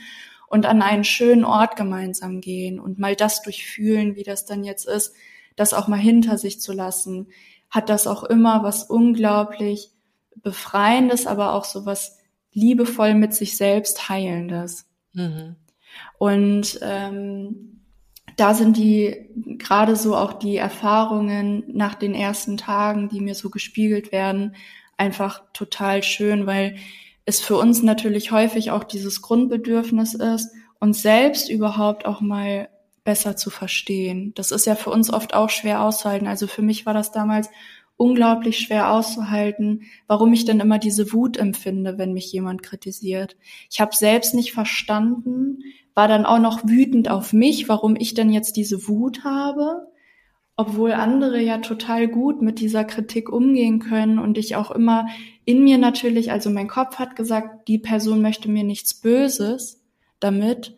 [0.49, 4.87] und an einen schönen Ort gemeinsam gehen und mal das durchfühlen, wie das dann jetzt
[4.87, 5.15] ist,
[5.57, 7.29] das auch mal hinter sich zu lassen,
[7.71, 9.91] hat das auch immer was unglaublich
[10.37, 12.19] befreiendes, aber auch so was
[12.53, 14.87] liebevoll mit sich selbst heilendes.
[15.13, 15.57] Mhm.
[16.19, 17.81] Und ähm,
[18.37, 23.51] da sind die gerade so auch die Erfahrungen nach den ersten Tagen, die mir so
[23.51, 24.57] gespiegelt werden,
[24.97, 26.77] einfach total schön, weil
[27.25, 30.51] es für uns natürlich häufig auch dieses Grundbedürfnis ist,
[30.81, 32.69] uns selbst überhaupt auch mal
[33.05, 34.33] besser zu verstehen.
[34.35, 36.27] Das ist ja für uns oft auch schwer auszuhalten.
[36.27, 37.49] Also für mich war das damals
[37.97, 43.37] unglaublich schwer auszuhalten, warum ich denn immer diese Wut empfinde, wenn mich jemand kritisiert.
[43.71, 45.61] Ich habe selbst nicht verstanden,
[45.95, 49.89] war dann auch noch wütend auf mich, warum ich denn jetzt diese Wut habe,
[50.57, 55.07] obwohl andere ja total gut mit dieser Kritik umgehen können und ich auch immer
[55.45, 59.83] in mir natürlich, also mein Kopf hat gesagt, die Person möchte mir nichts Böses
[60.21, 60.77] damit,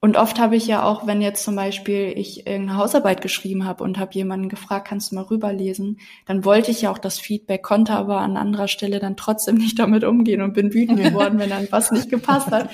[0.00, 3.82] und oft habe ich ja auch, wenn jetzt zum Beispiel ich irgendeine Hausarbeit geschrieben habe
[3.82, 7.62] und habe jemanden gefragt, kannst du mal rüberlesen, dann wollte ich ja auch das Feedback,
[7.62, 11.50] konnte aber an anderer Stelle dann trotzdem nicht damit umgehen und bin wütend geworden, wenn
[11.50, 12.68] dann was nicht gepasst hat.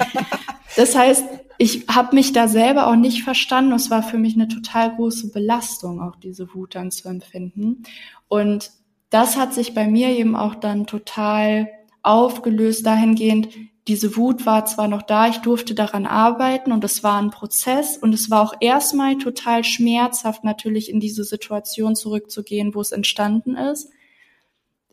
[0.76, 1.24] Das heißt,
[1.58, 3.72] ich habe mich da selber auch nicht verstanden.
[3.72, 7.84] Es war für mich eine total große Belastung, auch diese Wut dann zu empfinden.
[8.26, 8.72] Und
[9.10, 11.68] das hat sich bei mir eben auch dann total
[12.02, 13.50] aufgelöst dahingehend,
[13.89, 17.97] diese Wut war zwar noch da, ich durfte daran arbeiten und es war ein Prozess
[17.97, 23.57] und es war auch erstmal total schmerzhaft, natürlich in diese Situation zurückzugehen, wo es entstanden
[23.57, 23.91] ist.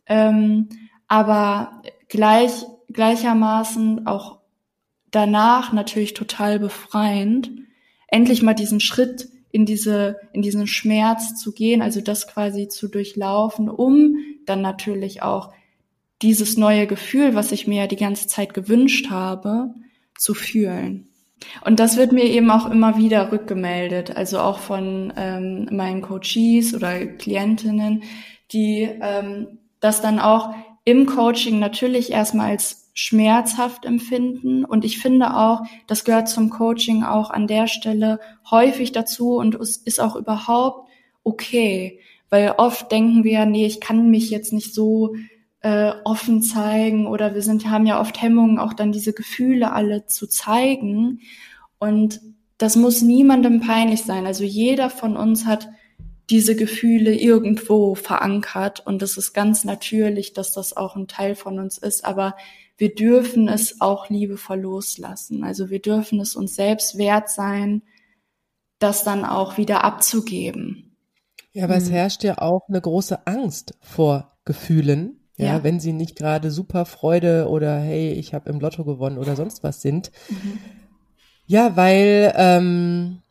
[0.08, 0.70] Ähm,
[1.08, 4.40] aber gleich, gleichermaßen auch
[5.12, 7.52] danach natürlich total befreiend,
[8.08, 12.88] endlich mal diesen Schritt in diese, in diesen Schmerz zu gehen, also das quasi zu
[12.88, 15.52] durchlaufen, um dann natürlich auch
[16.22, 19.74] dieses neue Gefühl, was ich mir ja die ganze Zeit gewünscht habe,
[20.18, 21.08] zu fühlen.
[21.64, 26.74] Und das wird mir eben auch immer wieder rückgemeldet, also auch von ähm, meinen Coaches
[26.74, 28.04] oder Klientinnen,
[28.52, 30.54] die ähm, das dann auch
[30.84, 34.66] im Coaching natürlich erstmal als schmerzhaft empfinden.
[34.66, 38.20] Und ich finde auch, das gehört zum Coaching auch an der Stelle
[38.52, 40.90] häufig dazu und ist auch überhaupt
[41.24, 42.00] okay.
[42.30, 45.16] Weil oft denken wir, nee, ich kann mich jetzt nicht so
[45.62, 50.06] äh, offen zeigen oder wir sind, haben ja oft Hemmungen, auch dann diese Gefühle alle
[50.06, 51.22] zu zeigen.
[51.80, 52.22] Und
[52.58, 54.26] das muss niemandem peinlich sein.
[54.26, 55.70] Also jeder von uns hat
[56.30, 61.58] diese Gefühle irgendwo verankert und es ist ganz natürlich, dass das auch ein Teil von
[61.58, 62.36] uns ist, aber
[62.78, 65.44] wir dürfen es auch liebevoll loslassen.
[65.44, 67.82] Also wir dürfen es uns selbst wert sein,
[68.78, 70.96] das dann auch wieder abzugeben.
[71.52, 71.84] Ja, aber hm.
[71.84, 75.19] es herrscht ja auch eine große Angst vor Gefühlen.
[75.40, 79.18] Ja, ja, wenn sie nicht gerade super Freude oder hey, ich habe im Lotto gewonnen
[79.18, 80.12] oder sonst was sind.
[80.30, 80.60] Mhm.
[81.48, 83.22] Ja, weil ähm,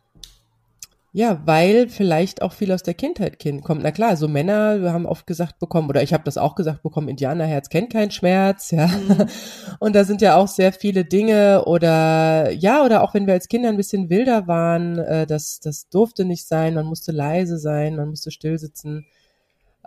[1.12, 3.82] ja, weil vielleicht auch viel aus der Kindheit kommt.
[3.82, 6.82] Na klar, so Männer, wir haben oft gesagt bekommen, oder ich habe das auch gesagt
[6.82, 8.86] bekommen, Indianerherz kennt keinen Schmerz, ja.
[8.86, 9.26] Mhm.
[9.80, 13.48] Und da sind ja auch sehr viele Dinge oder ja, oder auch wenn wir als
[13.48, 17.96] Kinder ein bisschen wilder waren, äh, das, das durfte nicht sein, man musste leise sein,
[17.96, 19.06] man musste still sitzen.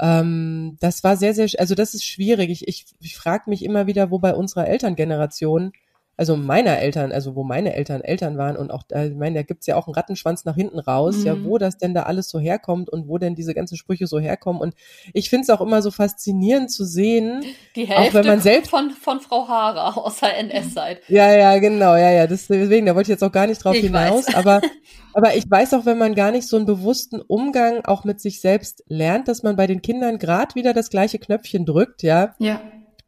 [0.02, 2.50] Ähm, das war sehr, sehr, also das ist schwierig.
[2.50, 5.74] Ich, ich, ich frage mich immer wieder, wo bei unserer Elterngeneration,
[6.18, 9.66] also meiner Eltern, also wo meine Eltern Eltern waren und auch, ich meine, da gibt's
[9.66, 11.26] ja auch einen Rattenschwanz nach hinten raus, mhm.
[11.26, 14.20] ja, wo das denn da alles so herkommt und wo denn diese ganzen Sprüche so
[14.20, 14.62] herkommen.
[14.62, 14.76] Und
[15.14, 17.44] ich finde es auch immer so faszinierend zu sehen,
[17.76, 21.02] Die Hälfte auch wenn man selbst von, von Frau Hara aus der NS-Zeit.
[21.08, 22.28] Ja, ja, genau, ja, ja.
[22.28, 24.36] Deswegen, da wollte ich jetzt auch gar nicht drauf ich hinaus, weiß.
[24.36, 24.62] aber
[25.14, 28.42] Aber ich weiß auch, wenn man gar nicht so einen bewussten Umgang auch mit sich
[28.42, 32.36] selbst lernt, dass man bei den Kindern gerade wieder das gleiche Knöpfchen drückt, ja.
[32.40, 32.62] Ja.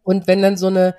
[0.03, 0.95] Und wenn dann so eine,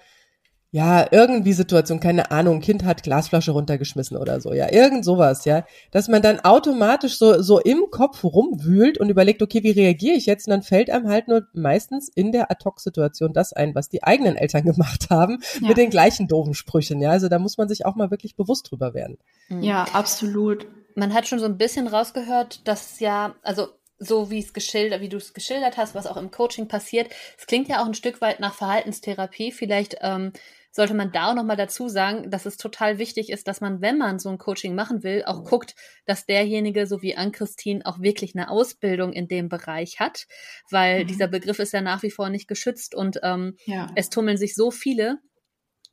[0.75, 5.65] ja, irgendwie Situation, keine Ahnung, Kind hat Glasflasche runtergeschmissen oder so, ja, irgend sowas, ja,
[5.93, 10.27] dass man dann automatisch so, so im Kopf rumwühlt und überlegt, okay, wie reagiere ich
[10.27, 10.49] jetzt?
[10.49, 14.35] Und dann fällt einem halt nur meistens in der Ad-Hoc-Situation das ein, was die eigenen
[14.35, 15.69] Eltern gemacht haben, ja.
[15.69, 18.69] mit den gleichen doofen Sprüchen, ja, also da muss man sich auch mal wirklich bewusst
[18.69, 19.19] drüber werden.
[19.61, 20.67] Ja, absolut.
[20.97, 23.69] Man hat schon so ein bisschen rausgehört, dass ja, also
[24.01, 27.11] so wie es geschildert, wie du es geschildert hast, was auch im Coaching passiert.
[27.39, 29.53] Es klingt ja auch ein Stück weit nach Verhaltenstherapie.
[29.53, 30.33] Vielleicht ähm,
[30.75, 33.97] sollte man da auch nochmal dazu sagen, dass es total wichtig ist, dass man, wenn
[33.97, 38.35] man so ein Coaching machen will, auch guckt, dass derjenige, so wie Ann-Christine, auch wirklich
[38.35, 40.27] eine Ausbildung in dem Bereich hat,
[40.71, 41.07] weil mhm.
[41.07, 43.87] dieser Begriff ist ja nach wie vor nicht geschützt und ähm, ja.
[43.95, 45.21] es tummeln sich so viele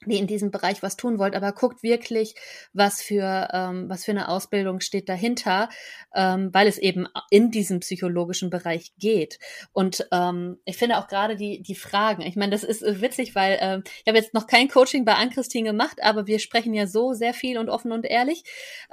[0.06, 2.36] die in diesem Bereich was tun wollt, aber guckt wirklich,
[2.74, 5.70] was für ähm, was für eine Ausbildung steht dahinter,
[6.16, 9.40] ähm, weil es eben in diesem psychologischen Bereich geht.
[9.74, 12.24] Und ähm, ich finde auch gerade die die Fragen.
[12.24, 15.70] Ich meine, das ist witzig, weil ähm, ich habe jetzt noch kein Coaching bei Ann-Christine
[15.70, 18.44] gemacht, aber wir sprechen ja so sehr viel und offen und ehrlich.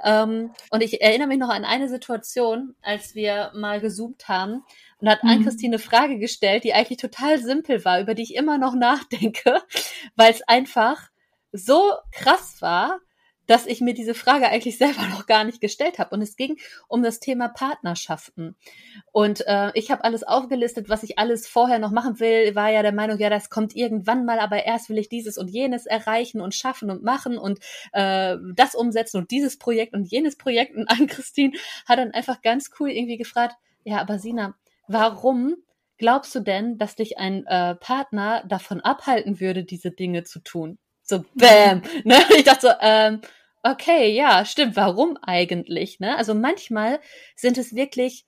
[0.03, 4.63] Ähm, und ich erinnere mich noch an eine Situation, als wir mal gezoomt haben
[4.99, 5.29] und hat mhm.
[5.29, 9.61] Ann-Christine eine Frage gestellt, die eigentlich total simpel war, über die ich immer noch nachdenke,
[10.15, 11.09] weil es einfach
[11.51, 12.99] so krass war,
[13.49, 16.13] dass ich mir diese Frage eigentlich selber noch gar nicht gestellt habe.
[16.15, 18.55] Und es ging um das Thema Partnerschaften.
[19.11, 22.53] Und äh, ich habe alles aufgelistet, was ich alles vorher noch machen will.
[22.53, 25.47] War ja der Meinung, ja, das kommt irgendwann mal, aber erst will ich dieses und
[25.47, 27.59] jenes erreichen und schaffen und machen und
[27.91, 30.75] äh, das umsetzen und dieses Projekt und jenes Projekt.
[30.75, 34.53] Und Ann-Christine hat dann einfach ganz cool irgendwie gefragt, ja, aber Sina,
[34.89, 35.55] warum
[35.97, 40.77] glaubst du denn, dass dich ein äh, Partner davon abhalten würde, diese Dinge zu tun?
[41.03, 41.81] So, bam.
[42.03, 42.17] ne?
[42.35, 43.21] Ich dachte so, ähm,
[43.63, 44.75] okay, ja, stimmt.
[44.75, 45.99] Warum eigentlich?
[45.99, 46.17] Ne?
[46.17, 46.99] Also manchmal
[47.35, 48.25] sind es wirklich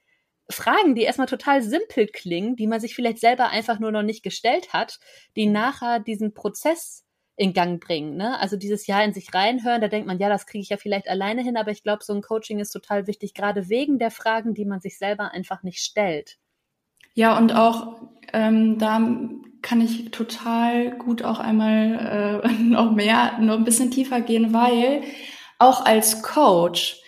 [0.50, 4.24] Fragen, die erstmal total simpel klingen, die man sich vielleicht selber einfach nur noch nicht
[4.24, 5.00] gestellt hat,
[5.36, 7.06] die nachher diesen Prozess
[7.38, 8.18] in Gang bringen.
[8.18, 8.38] Ne?
[8.40, 11.08] Also dieses Jahr in sich reinhören, da denkt man, ja, das kriege ich ja vielleicht
[11.08, 14.54] alleine hin, aber ich glaube, so ein Coaching ist total wichtig, gerade wegen der Fragen,
[14.54, 16.38] die man sich selber einfach nicht stellt.
[17.14, 18.02] Ja, und auch
[18.34, 19.00] ähm, da
[19.62, 25.04] kann ich total gut auch einmal äh, noch mehr, noch ein bisschen tiefer gehen, weil
[25.60, 27.00] auch als Coach,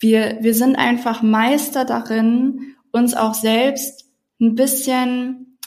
[0.00, 5.58] wir, wir sind einfach Meister darin, uns auch selbst ein bisschen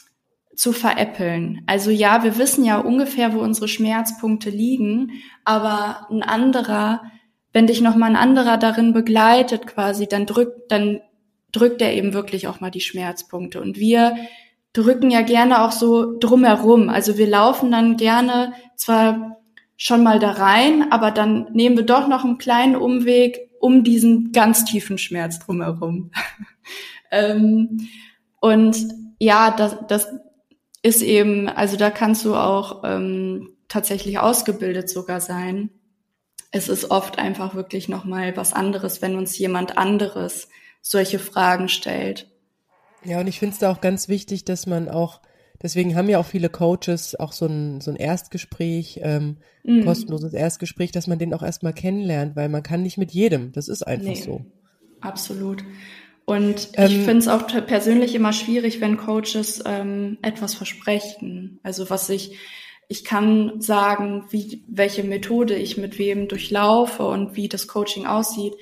[0.55, 1.61] zu veräppeln.
[1.67, 5.11] Also ja, wir wissen ja ungefähr, wo unsere Schmerzpunkte liegen,
[5.45, 7.03] aber ein anderer,
[7.53, 11.01] wenn dich noch mal ein anderer darin begleitet quasi, dann drückt, dann
[11.55, 13.61] drückt er eben wirklich auch mal die Schmerzpunkte.
[13.61, 14.15] Und wir
[14.73, 16.89] drücken ja gerne auch so drumherum.
[16.89, 19.37] Also wir laufen dann gerne zwar
[19.77, 24.31] schon mal da rein, aber dann nehmen wir doch noch einen kleinen Umweg um diesen
[24.31, 26.11] ganz tiefen Schmerz drumherum.
[27.11, 27.87] ähm,
[28.39, 28.77] und
[29.19, 30.07] ja, das, das
[30.81, 35.69] ist eben, also da kannst du auch ähm, tatsächlich ausgebildet sogar sein.
[36.51, 40.47] Es ist oft einfach wirklich noch mal was anderes, wenn uns jemand anderes
[40.85, 42.27] solche Fragen stellt.
[43.03, 45.19] Ja, und ich finde es da auch ganz wichtig, dass man auch,
[45.61, 49.83] deswegen haben ja auch viele Coaches auch so ein, so ein Erstgespräch, ähm, mm.
[49.83, 53.51] kostenloses Erstgespräch, dass man den auch erstmal kennenlernt, weil man kann nicht mit jedem.
[53.51, 54.45] Das ist einfach nee, so.
[55.01, 55.63] Absolut.
[56.25, 61.59] Und ähm, ich finde es auch persönlich immer schwierig, wenn Coaches ähm, etwas versprechen.
[61.63, 62.37] Also was ich,
[62.87, 68.53] ich kann sagen, wie, welche Methode ich mit wem durchlaufe und wie das Coaching aussieht.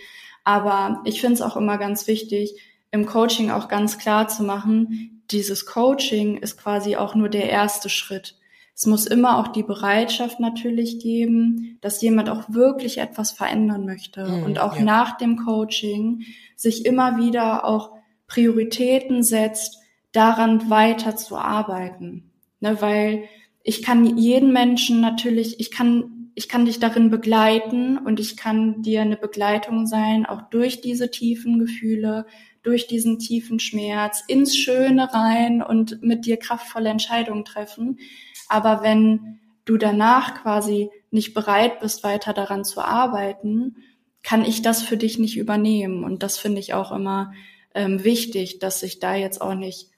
[0.44, 2.56] Aber ich finde es auch immer ganz wichtig,
[2.92, 7.90] im Coaching auch ganz klar zu machen, dieses Coaching ist quasi auch nur der erste
[7.90, 8.36] Schritt.
[8.76, 14.26] Es muss immer auch die Bereitschaft natürlich geben, dass jemand auch wirklich etwas verändern möchte
[14.26, 14.84] mhm, und auch ja.
[14.84, 16.24] nach dem Coaching
[16.56, 17.92] sich immer wieder auch
[18.28, 19.80] Prioritäten setzt,
[20.12, 22.32] daran weiter zu arbeiten.
[22.60, 23.24] Ne, weil
[23.64, 28.82] ich kann jeden Menschen natürlich, ich kann ich kann dich darin begleiten und ich kann
[28.82, 32.26] dir eine Begleitung sein, auch durch diese tiefen Gefühle,
[32.64, 38.00] durch diesen tiefen Schmerz, ins Schöne rein und mit dir kraftvolle Entscheidungen treffen.
[38.48, 43.78] Aber wenn du danach quasi nicht bereit bist, weiter daran zu arbeiten,
[44.24, 46.04] kann ich das für dich nicht übernehmen.
[46.04, 47.34] Und das finde ich auch immer
[47.76, 49.90] ähm, wichtig, dass ich da jetzt auch nicht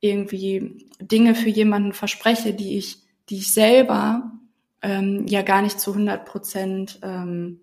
[0.00, 4.39] irgendwie Dinge für jemanden verspreche, die ich, die ich selber
[4.82, 7.60] ähm, ja gar nicht zu 100 Prozent ähm,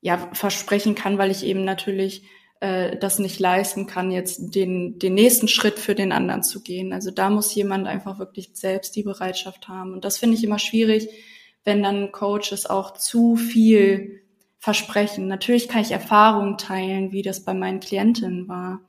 [0.00, 2.22] ja versprechen kann, weil ich eben natürlich
[2.60, 6.92] äh, das nicht leisten kann, jetzt den, den nächsten Schritt für den anderen zu gehen.
[6.92, 9.92] Also da muss jemand einfach wirklich selbst die Bereitschaft haben.
[9.92, 11.08] Und das finde ich immer schwierig,
[11.64, 14.22] wenn dann Coaches auch zu viel
[14.58, 15.28] versprechen.
[15.28, 18.80] Natürlich kann ich Erfahrungen teilen, wie das bei meinen Klientinnen war.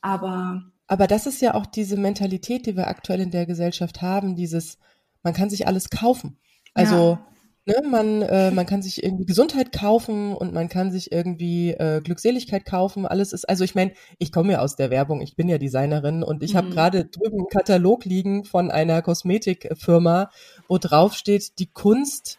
[0.00, 4.36] Aber aber das ist ja auch diese Mentalität, die wir aktuell in der Gesellschaft haben,
[4.36, 4.78] dieses,
[5.22, 6.38] man kann sich alles kaufen.
[6.74, 7.26] Also ja.
[7.66, 12.02] Ne, man, äh, man kann sich irgendwie Gesundheit kaufen und man kann sich irgendwie äh,
[12.02, 13.06] Glückseligkeit kaufen.
[13.06, 16.22] Alles ist, also ich meine, ich komme ja aus der Werbung, ich bin ja Designerin
[16.22, 16.58] und ich mhm.
[16.58, 20.28] habe gerade drüben einen Katalog liegen von einer Kosmetikfirma,
[20.68, 22.38] wo drauf steht, die Kunst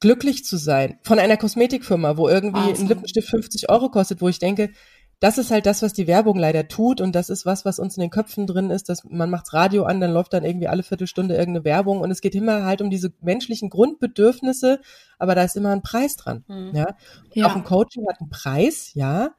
[0.00, 0.98] glücklich zu sein.
[1.02, 2.78] Von einer Kosmetikfirma, wo irgendwie awesome.
[2.78, 4.70] ein Lippenstift 50 Euro kostet, wo ich denke,
[5.20, 7.96] das ist halt das, was die Werbung leider tut und das ist was, was uns
[7.96, 10.82] in den Köpfen drin ist, dass man macht's Radio an, dann läuft dann irgendwie alle
[10.82, 14.80] Viertelstunde irgendeine Werbung und es geht immer halt um diese menschlichen Grundbedürfnisse,
[15.18, 16.72] aber da ist immer ein Preis dran, mhm.
[16.74, 16.86] ja.
[17.32, 17.46] ja.
[17.46, 19.30] Auch ein Coaching hat einen Preis, ja,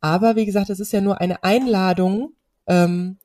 [0.00, 2.32] aber wie gesagt, es ist ja nur eine Einladung,
[2.66, 3.18] ähm,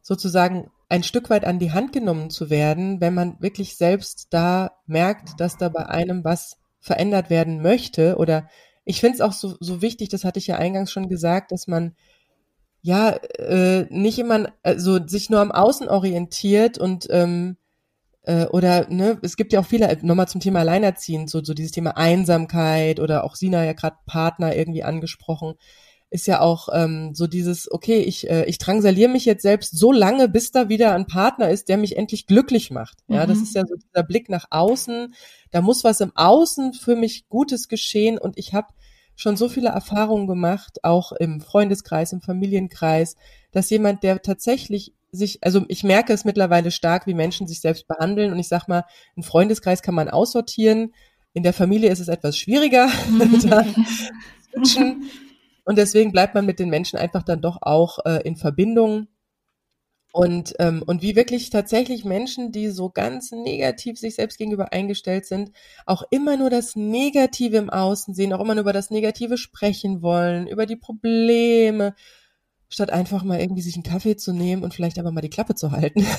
[0.00, 4.72] sozusagen ein Stück weit an die Hand genommen zu werden, wenn man wirklich selbst da
[4.86, 8.48] merkt, dass da bei einem was verändert werden möchte oder
[8.90, 11.68] ich finde es auch so, so wichtig, das hatte ich ja eingangs schon gesagt, dass
[11.68, 11.94] man
[12.82, 17.56] ja äh, nicht immer also sich nur am Außen orientiert und ähm,
[18.22, 21.72] äh, oder ne, es gibt ja auch viele, nochmal zum Thema Alleinerziehend, so, so dieses
[21.72, 25.54] Thema Einsamkeit oder auch Sina ja gerade Partner irgendwie angesprochen,
[26.10, 29.92] ist ja auch ähm, so dieses, okay, ich, äh, ich drangsaliere mich jetzt selbst so
[29.92, 32.98] lange, bis da wieder ein Partner ist, der mich endlich glücklich macht.
[33.06, 33.28] Ja, mhm.
[33.28, 35.14] das ist ja so dieser Blick nach außen.
[35.52, 38.68] Da muss was im Außen für mich Gutes geschehen und ich habe
[39.20, 43.16] schon so viele Erfahrungen gemacht, auch im Freundeskreis, im Familienkreis,
[43.52, 47.86] dass jemand, der tatsächlich sich, also ich merke es mittlerweile stark, wie Menschen sich selbst
[47.86, 48.84] behandeln und ich sag mal,
[49.16, 50.94] einen Freundeskreis kann man aussortieren,
[51.34, 52.88] in der Familie ist es etwas schwieriger.
[53.44, 53.64] da
[55.64, 59.06] und deswegen bleibt man mit den Menschen einfach dann doch auch äh, in Verbindung.
[60.12, 65.24] Und, ähm, und wie wirklich tatsächlich Menschen, die so ganz negativ sich selbst gegenüber eingestellt
[65.24, 65.52] sind,
[65.86, 70.02] auch immer nur das Negative im Außen sehen, auch immer nur über das Negative sprechen
[70.02, 71.94] wollen, über die Probleme,
[72.72, 75.54] statt einfach mal irgendwie sich einen Kaffee zu nehmen und vielleicht aber mal die Klappe
[75.54, 76.06] zu halten.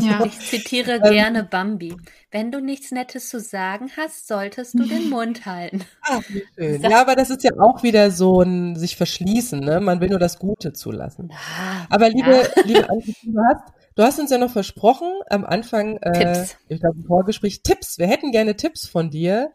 [0.00, 1.94] Ja, ich zitiere ähm, gerne Bambi.
[2.30, 5.84] Wenn du nichts Nettes zu sagen hast, solltest du den Mund halten.
[6.02, 6.82] Ach, wie schön.
[6.82, 9.80] Ja, aber das ist ja auch wieder so ein sich verschließen, ne?
[9.80, 11.28] Man will nur das Gute zulassen.
[11.30, 12.62] Ja, aber liebe, ja.
[12.64, 16.56] liebe Anke, du hast, du hast uns ja noch versprochen am Anfang, äh, Tipps.
[16.68, 17.98] ich glaube im Vorgespräch, Tipps.
[17.98, 19.52] Wir hätten gerne Tipps von dir,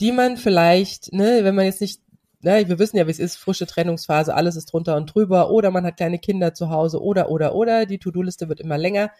[0.00, 2.00] die man vielleicht, ne, wenn man jetzt nicht
[2.42, 5.70] ne, wir wissen ja, wie es ist, frische Trennungsphase, alles ist drunter und drüber, oder
[5.70, 9.10] man hat kleine Kinder zu Hause, oder, oder, oder, die To-Do-Liste wird immer länger.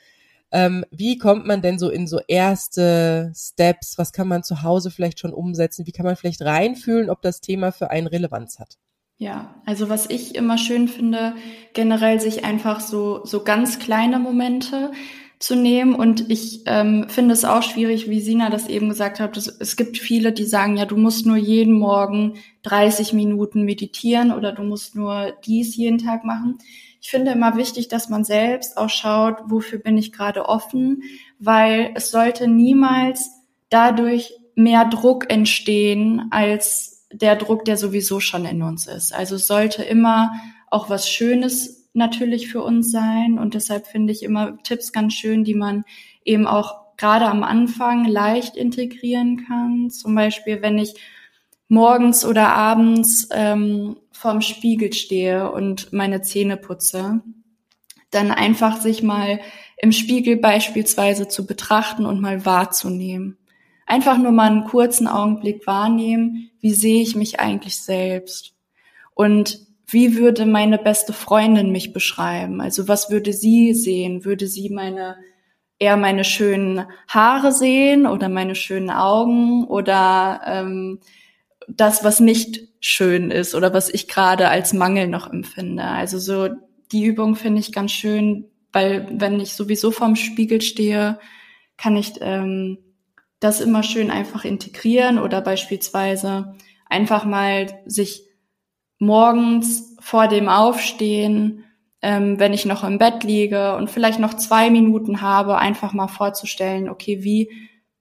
[0.52, 3.98] Ähm, wie kommt man denn so in so erste Steps?
[3.98, 5.86] Was kann man zu Hause vielleicht schon umsetzen?
[5.86, 8.76] Wie kann man vielleicht reinfühlen, ob das Thema für einen Relevanz hat?
[9.16, 11.34] Ja, also was ich immer schön finde,
[11.74, 14.90] generell sich einfach so, so ganz kleine Momente
[15.41, 15.95] zu nehmen.
[15.95, 19.36] Und ich ähm, finde es auch schwierig, wie Sina das eben gesagt hat.
[19.36, 24.53] es gibt viele, die sagen, ja, du musst nur jeden Morgen 30 Minuten meditieren oder
[24.53, 26.59] du musst nur dies jeden Tag machen.
[27.01, 31.03] Ich finde immer wichtig, dass man selbst auch schaut, wofür bin ich gerade offen,
[31.38, 33.30] weil es sollte niemals
[33.70, 39.14] dadurch mehr Druck entstehen als der Druck, der sowieso schon in uns ist.
[39.14, 40.32] Also es sollte immer
[40.70, 43.38] auch was Schönes natürlich für uns sein.
[43.38, 45.84] Und deshalb finde ich immer Tipps ganz schön, die man
[46.24, 49.91] eben auch gerade am Anfang leicht integrieren kann.
[49.91, 50.95] Zum Beispiel, wenn ich
[51.68, 57.22] morgens oder abends ähm, vorm Spiegel stehe und meine Zähne putze,
[58.11, 59.41] dann einfach sich mal
[59.78, 63.38] im Spiegel beispielsweise zu betrachten und mal wahrzunehmen.
[63.86, 68.55] Einfach nur mal einen kurzen Augenblick wahrnehmen, wie sehe ich mich eigentlich selbst.
[69.14, 72.61] Und wie würde meine beste Freundin mich beschreiben?
[72.61, 74.24] Also was würde sie sehen?
[74.24, 75.16] Würde sie meine
[75.80, 81.01] eher meine schönen Haare sehen oder meine schönen Augen oder ähm,
[81.68, 85.84] das, was nicht schön ist oder was ich gerade als Mangel noch empfinde.
[85.84, 86.49] Also so
[86.93, 91.18] die Übung finde ich ganz schön, weil wenn ich sowieso vorm Spiegel stehe,
[91.78, 92.78] kann ich ähm,
[93.41, 96.55] das immer schön einfach integrieren oder beispielsweise
[96.86, 98.24] einfach mal sich
[99.01, 101.64] morgens vor dem Aufstehen,
[102.03, 106.09] ähm, wenn ich noch im Bett liege und vielleicht noch zwei Minuten habe, einfach mal
[106.09, 107.51] vorzustellen, okay, wie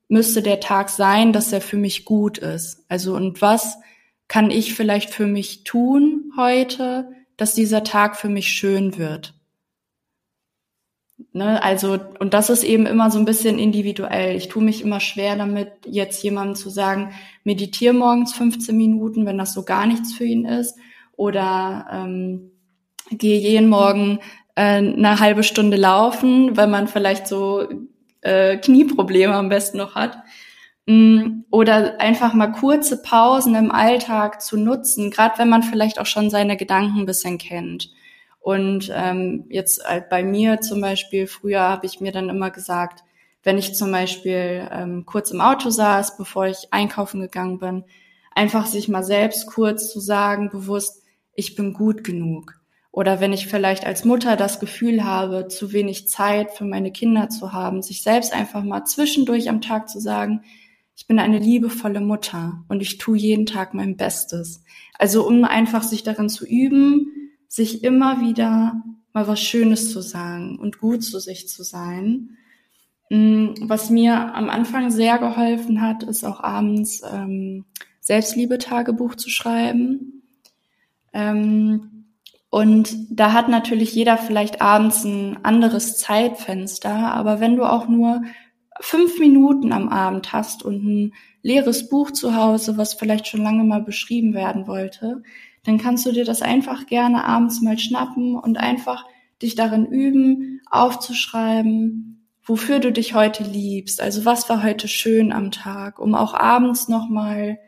[0.07, 2.85] müsste der Tag sein, dass er für mich gut ist?
[2.89, 3.77] Also und was
[4.27, 9.33] kann ich vielleicht für mich tun heute, dass dieser Tag für mich schön wird?
[11.33, 14.35] Ne, also, und das ist eben immer so ein bisschen individuell.
[14.37, 17.11] Ich tue mich immer schwer damit, jetzt jemandem zu sagen,
[17.43, 20.75] meditiere morgens 15 Minuten, wenn das so gar nichts für ihn ist
[21.19, 22.51] oder ähm,
[23.11, 24.19] gehe jeden Morgen
[24.55, 27.67] äh, eine halbe Stunde laufen, weil man vielleicht so
[28.21, 30.17] äh, Knieprobleme am besten noch hat.
[30.85, 36.05] Mm, oder einfach mal kurze Pausen im Alltag zu nutzen, gerade wenn man vielleicht auch
[36.05, 37.91] schon seine Gedanken ein bisschen kennt.
[38.39, 43.03] Und ähm, jetzt halt bei mir zum Beispiel, früher habe ich mir dann immer gesagt,
[43.43, 47.83] wenn ich zum Beispiel ähm, kurz im Auto saß, bevor ich einkaufen gegangen bin,
[48.33, 50.98] einfach sich mal selbst kurz zu sagen, bewusst,
[51.39, 52.59] ich bin gut genug.
[52.91, 57.29] Oder wenn ich vielleicht als Mutter das Gefühl habe, zu wenig Zeit für meine Kinder
[57.29, 60.41] zu haben, sich selbst einfach mal zwischendurch am Tag zu sagen,
[60.97, 64.63] ich bin eine liebevolle Mutter und ich tue jeden Tag mein Bestes.
[64.97, 68.83] Also um einfach sich darin zu üben, sich immer wieder
[69.13, 72.37] mal was Schönes zu sagen und gut zu sich zu sein.
[73.09, 77.63] Mm, was mir am Anfang sehr geholfen hat, ist auch abends ähm,
[78.01, 80.18] Selbstliebe-Tagebuch zu schreiben.
[81.13, 82.05] Ähm,
[82.49, 88.21] und da hat natürlich jeder vielleicht abends ein anderes Zeitfenster, aber wenn du auch nur
[88.81, 93.63] fünf Minuten am Abend hast und ein leeres Buch zu Hause, was vielleicht schon lange
[93.63, 95.21] mal beschrieben werden wollte,
[95.63, 99.05] dann kannst du dir das einfach gerne abends mal schnappen und einfach
[99.41, 104.01] dich darin üben, aufzuschreiben, wofür du dich heute liebst.
[104.01, 107.59] Also was war heute schön am Tag, um auch abends nochmal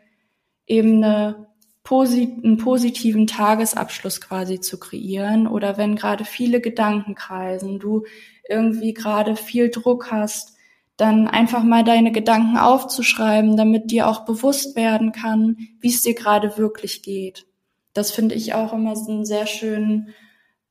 [0.66, 1.46] eben eine,
[1.90, 5.46] einen positiven Tagesabschluss quasi zu kreieren.
[5.46, 8.04] Oder wenn gerade viele Gedanken kreisen, du
[8.48, 10.56] irgendwie gerade viel Druck hast,
[10.96, 16.14] dann einfach mal deine Gedanken aufzuschreiben, damit dir auch bewusst werden kann, wie es dir
[16.14, 17.46] gerade wirklich geht.
[17.94, 20.10] Das finde ich auch immer so einen sehr schönen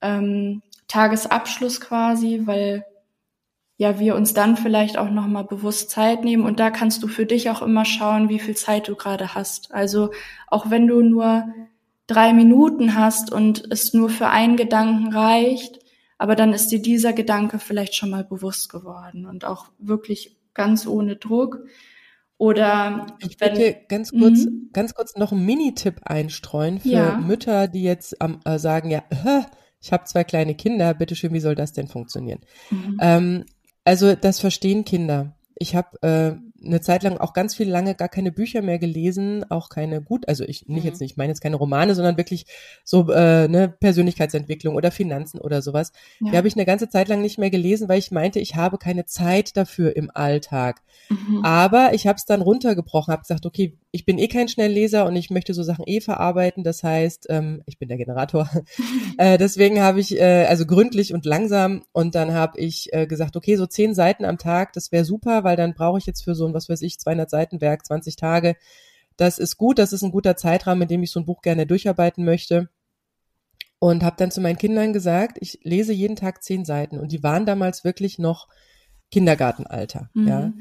[0.02, 2.86] ähm, Tagesabschluss quasi, weil
[3.82, 7.08] ja wir uns dann vielleicht auch noch mal bewusst Zeit nehmen und da kannst du
[7.08, 9.74] für dich auch immer schauen, wie viel Zeit du gerade hast.
[9.74, 10.12] Also
[10.46, 11.46] auch wenn du nur
[12.06, 15.80] drei Minuten hast und es nur für einen Gedanken reicht,
[16.20, 20.86] aber dann ist dir dieser Gedanke vielleicht schon mal bewusst geworden und auch wirklich ganz
[20.86, 21.62] ohne Druck.
[22.38, 24.70] Oder ich würde ganz kurz, mhm.
[24.74, 27.18] ganz kurz noch einen Mini-Tipp einstreuen für ja.
[27.18, 29.02] Mütter, die jetzt äh, sagen, ja,
[29.82, 32.42] ich habe zwei kleine Kinder, bitteschön, wie soll das denn funktionieren?
[32.70, 32.98] Mhm.
[33.02, 33.46] Ähm,
[33.84, 35.36] also das verstehen Kinder.
[35.56, 39.46] Ich habe äh, eine Zeit lang auch ganz viel lange gar keine Bücher mehr gelesen,
[39.50, 40.90] auch keine gut, also ich nicht mhm.
[40.90, 42.46] jetzt nicht, ich meine jetzt keine Romane, sondern wirklich
[42.84, 45.92] so äh, ne Persönlichkeitsentwicklung oder Finanzen oder sowas.
[46.20, 46.32] Ja.
[46.32, 48.78] Die habe ich eine ganze Zeit lang nicht mehr gelesen, weil ich meinte, ich habe
[48.78, 50.82] keine Zeit dafür im Alltag.
[51.10, 51.44] Mhm.
[51.44, 55.16] Aber ich habe es dann runtergebrochen, habe gesagt, okay, ich bin eh kein Schnellleser und
[55.18, 56.64] ich möchte so Sachen eh verarbeiten.
[56.64, 58.50] Das heißt, ähm, ich bin der Generator.
[59.18, 63.36] äh, deswegen habe ich äh, also gründlich und langsam und dann habe ich äh, gesagt,
[63.36, 66.36] okay, so zehn Seiten am Tag, das wäre super, weil dann brauche ich jetzt für
[66.36, 68.56] so ein, was weiß ich, 200 Seiten Werk, 20 Tage.
[69.18, 71.68] Das ist gut, das ist ein guter Zeitrahmen, in dem ich so ein Buch gerne
[71.68, 72.70] durcharbeiten möchte.
[73.80, 77.00] Und habe dann zu meinen Kindern gesagt, ich lese jeden Tag zehn Seiten.
[77.00, 78.48] Und die waren damals wirklich noch
[79.10, 80.10] Kindergartenalter.
[80.14, 80.28] Mhm.
[80.28, 80.54] Ja.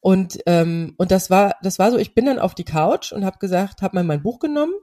[0.00, 3.24] Und, ähm, und das war, das war so, ich bin dann auf die Couch und
[3.24, 4.74] habe gesagt, habe mal mein Buch genommen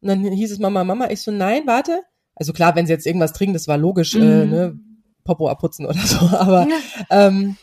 [0.00, 2.02] und dann hieß es Mama, Mama, ich so, nein, warte.
[2.34, 4.24] Also klar, wenn sie jetzt irgendwas trinken, das war logisch, äh, mhm.
[4.24, 4.80] äh, ne,
[5.24, 6.66] Popo abputzen oder so, aber
[7.10, 7.56] ähm,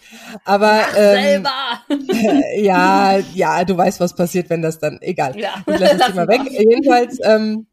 [0.45, 1.45] aber ähm,
[2.57, 5.37] ja, ja, du weißt, was passiert, wenn das dann egal.
[5.39, 5.63] Ja.
[5.67, 6.41] Ich lasse das Thema weg.
[6.49, 7.67] Jedenfalls, ähm,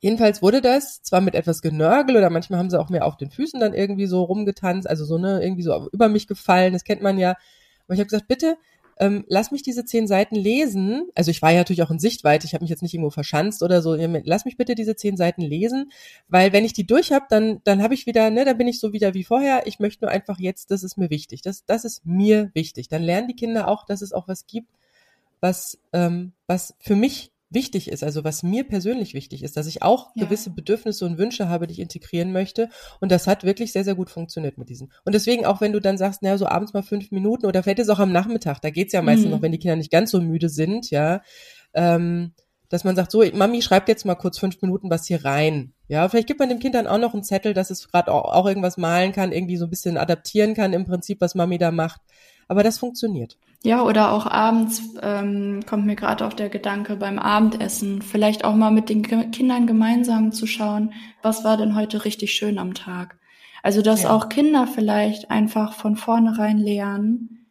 [0.00, 3.30] jedenfalls wurde das zwar mit etwas Genörgel oder manchmal haben sie auch mir auf den
[3.30, 6.72] Füßen dann irgendwie so rumgetanzt, also so ne irgendwie so über mich gefallen.
[6.72, 7.34] Das kennt man ja.
[7.86, 8.56] Aber ich habe gesagt, bitte
[8.98, 11.08] ähm, lass mich diese zehn Seiten lesen.
[11.14, 13.62] Also ich war ja natürlich auch in Sichtweite, ich habe mich jetzt nicht irgendwo verschanzt
[13.62, 13.94] oder so.
[13.94, 15.90] Lass mich bitte diese zehn Seiten lesen,
[16.28, 18.80] weil wenn ich die durch habe, dann, dann habe ich wieder, ne, dann bin ich
[18.80, 19.66] so wieder wie vorher.
[19.66, 21.42] Ich möchte nur einfach jetzt, das ist mir wichtig.
[21.42, 22.88] Das, das ist mir wichtig.
[22.88, 24.68] Dann lernen die Kinder auch, dass es auch was gibt,
[25.40, 29.82] was, ähm, was für mich wichtig ist, also was mir persönlich wichtig ist, dass ich
[29.82, 30.24] auch ja.
[30.24, 32.68] gewisse Bedürfnisse und Wünsche habe, die ich integrieren möchte.
[33.00, 34.92] Und das hat wirklich sehr, sehr gut funktioniert mit diesen.
[35.04, 37.78] Und deswegen auch, wenn du dann sagst, naja, so abends mal fünf Minuten oder vielleicht
[37.78, 39.32] ist auch am Nachmittag, da geht's ja meistens mhm.
[39.32, 41.22] noch, wenn die Kinder nicht ganz so müde sind, ja,
[41.72, 42.32] ähm,
[42.68, 45.72] dass man sagt, so, Mami, schreibt jetzt mal kurz fünf Minuten was hier rein.
[45.86, 48.32] Ja, vielleicht gibt man dem Kind dann auch noch einen Zettel, dass es gerade auch,
[48.32, 51.70] auch irgendwas malen kann, irgendwie so ein bisschen adaptieren kann im Prinzip, was Mami da
[51.70, 52.00] macht.
[52.48, 53.38] Aber das funktioniert.
[53.64, 58.54] Ja, oder auch abends ähm, kommt mir gerade auch der Gedanke beim Abendessen, vielleicht auch
[58.54, 60.92] mal mit den Kindern gemeinsam zu schauen,
[61.22, 63.18] was war denn heute richtig schön am Tag.
[63.62, 64.14] Also dass ja.
[64.14, 67.46] auch Kinder vielleicht einfach von vornherein lernen,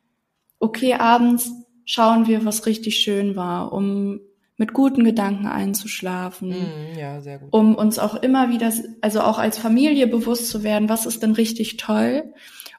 [0.60, 1.52] okay, abends
[1.84, 4.20] schauen wir, was richtig schön war, um
[4.56, 6.50] mit guten Gedanken einzuschlafen.
[6.50, 7.50] Mm, ja, sehr gut.
[7.52, 11.32] Um uns auch immer wieder, also auch als Familie bewusst zu werden, was ist denn
[11.32, 12.32] richtig toll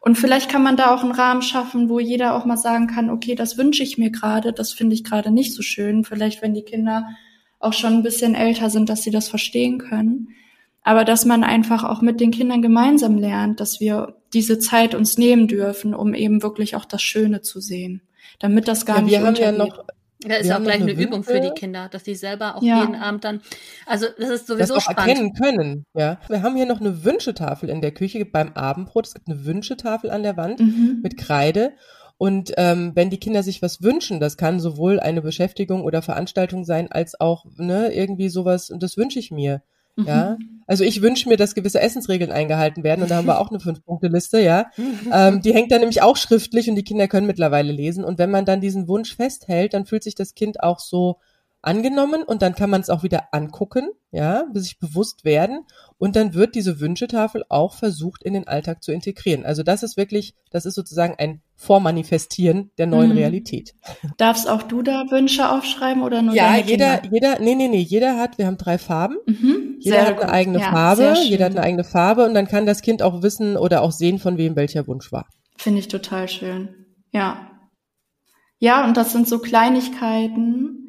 [0.04, 3.08] und vielleicht kann man da auch einen Rahmen schaffen, wo jeder auch mal sagen kann,
[3.08, 6.04] okay, das wünsche ich mir gerade, das finde ich gerade nicht so schön.
[6.04, 7.08] Vielleicht, wenn die Kinder
[7.58, 10.28] auch schon ein bisschen älter sind, dass sie das verstehen können.
[10.82, 15.16] Aber dass man einfach auch mit den Kindern gemeinsam lernt, dass wir diese Zeit uns
[15.16, 18.02] nehmen dürfen, um eben wirklich auch das Schöne zu sehen.
[18.40, 19.86] Damit das gar ja, nicht wir haben ja noch
[20.28, 22.80] da ist auch gleich eine, eine Übung für die Kinder, dass die selber auch ja.
[22.80, 23.40] jeden Abend dann,
[23.86, 25.08] also das ist sowieso das auch spannend.
[25.08, 26.18] erkennen können, ja.
[26.28, 29.06] Wir haben hier noch eine Wünschetafel in der Küche beim Abendbrot.
[29.06, 31.00] Es gibt eine Wünschetafel an der Wand mhm.
[31.02, 31.72] mit Kreide
[32.16, 36.64] Und ähm, wenn die Kinder sich was wünschen, das kann sowohl eine Beschäftigung oder Veranstaltung
[36.64, 39.62] sein, als auch ne, irgendwie sowas, und das wünsche ich mir.
[39.96, 40.06] Mhm.
[40.06, 40.36] Ja,
[40.66, 43.60] also ich wünsche mir, dass gewisse Essensregeln eingehalten werden und da haben wir auch eine
[43.60, 44.66] Fünf-Punkte-Liste, ja.
[45.12, 48.04] Ähm, die hängt dann nämlich auch schriftlich und die Kinder können mittlerweile lesen.
[48.04, 51.18] Und wenn man dann diesen Wunsch festhält, dann fühlt sich das Kind auch so
[51.66, 55.64] angenommen und dann kann man es auch wieder angucken, ja, sich bewusst werden
[55.98, 59.44] und dann wird diese Wünschetafel auch versucht in den Alltag zu integrieren.
[59.44, 63.18] Also das ist wirklich, das ist sozusagen ein Vormanifestieren der neuen mhm.
[63.18, 63.74] Realität.
[64.16, 67.12] Darfst auch du da Wünsche aufschreiben oder nur Ja, jeder, Kinder?
[67.12, 69.16] jeder, nee, nee, nee, jeder hat, wir haben drei Farben.
[69.26, 69.76] Mhm.
[69.80, 72.66] Jeder sehr hat eine eigene ja, Farbe, jeder hat eine eigene Farbe und dann kann
[72.66, 75.26] das Kind auch wissen oder auch sehen, von wem welcher Wunsch war.
[75.56, 76.86] Finde ich total schön.
[77.12, 77.50] Ja.
[78.58, 80.83] Ja, und das sind so Kleinigkeiten,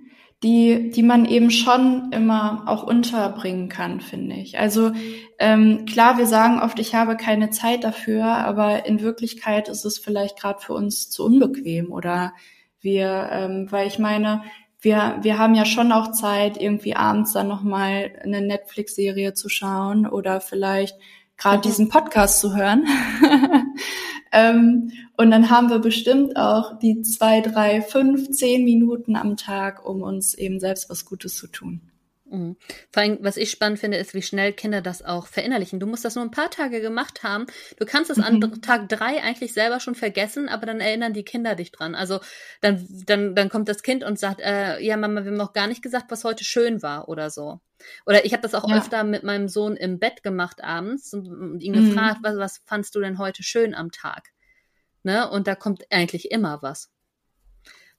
[0.46, 4.60] die, die man eben schon immer auch unterbringen kann, finde ich.
[4.60, 4.92] Also
[5.40, 9.98] ähm, klar, wir sagen oft, ich habe keine Zeit dafür, aber in Wirklichkeit ist es
[9.98, 12.32] vielleicht gerade für uns zu unbequem oder
[12.80, 14.44] wir, ähm, weil ich meine,
[14.82, 20.06] wir, wir haben ja schon auch Zeit, irgendwie abends dann nochmal eine Netflix-Serie zu schauen
[20.06, 20.96] oder vielleicht
[21.38, 21.62] gerade mhm.
[21.64, 22.86] diesen Podcast zu hören.
[24.36, 29.88] ähm, und dann haben wir bestimmt auch die zwei, drei, fünf, zehn Minuten am Tag,
[29.88, 31.82] um uns eben selbst was Gutes zu tun.
[32.26, 32.58] Mhm.
[32.92, 35.80] Vor allem, was ich spannend finde, ist, wie schnell Kinder das auch verinnerlichen.
[35.80, 37.46] Du musst das nur ein paar Tage gemacht haben.
[37.78, 38.24] Du kannst es mhm.
[38.24, 41.96] an Tag drei eigentlich selber schon vergessen, aber dann erinnern die Kinder dich dran.
[41.96, 42.20] Also
[42.62, 45.68] dann, dann, dann kommt das Kind und sagt, äh, ja, Mama, wir haben noch gar
[45.68, 47.62] nicht gesagt, was heute schön war oder so.
[48.06, 48.78] Oder ich habe das auch ja.
[48.78, 51.90] öfter mit meinem Sohn im Bett gemacht abends und, und ihn mhm.
[51.90, 54.32] gefragt, was, was fandst du denn heute schön am Tag?
[55.04, 55.30] Ne?
[55.30, 56.92] Und da kommt eigentlich immer was.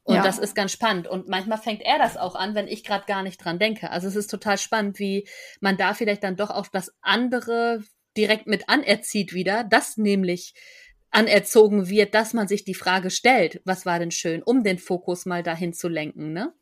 [0.02, 0.22] Und ja.
[0.22, 1.08] das ist ganz spannend.
[1.08, 3.90] Und manchmal fängt er das auch an, wenn ich gerade gar nicht dran denke.
[3.90, 5.28] Also es ist total spannend, wie
[5.60, 7.82] man da vielleicht dann doch auch das andere
[8.16, 10.54] direkt mit anerzieht wieder, dass nämlich
[11.10, 15.26] anerzogen wird, dass man sich die Frage stellt, was war denn schön, um den Fokus
[15.26, 16.52] mal dahin zu lenken, ne?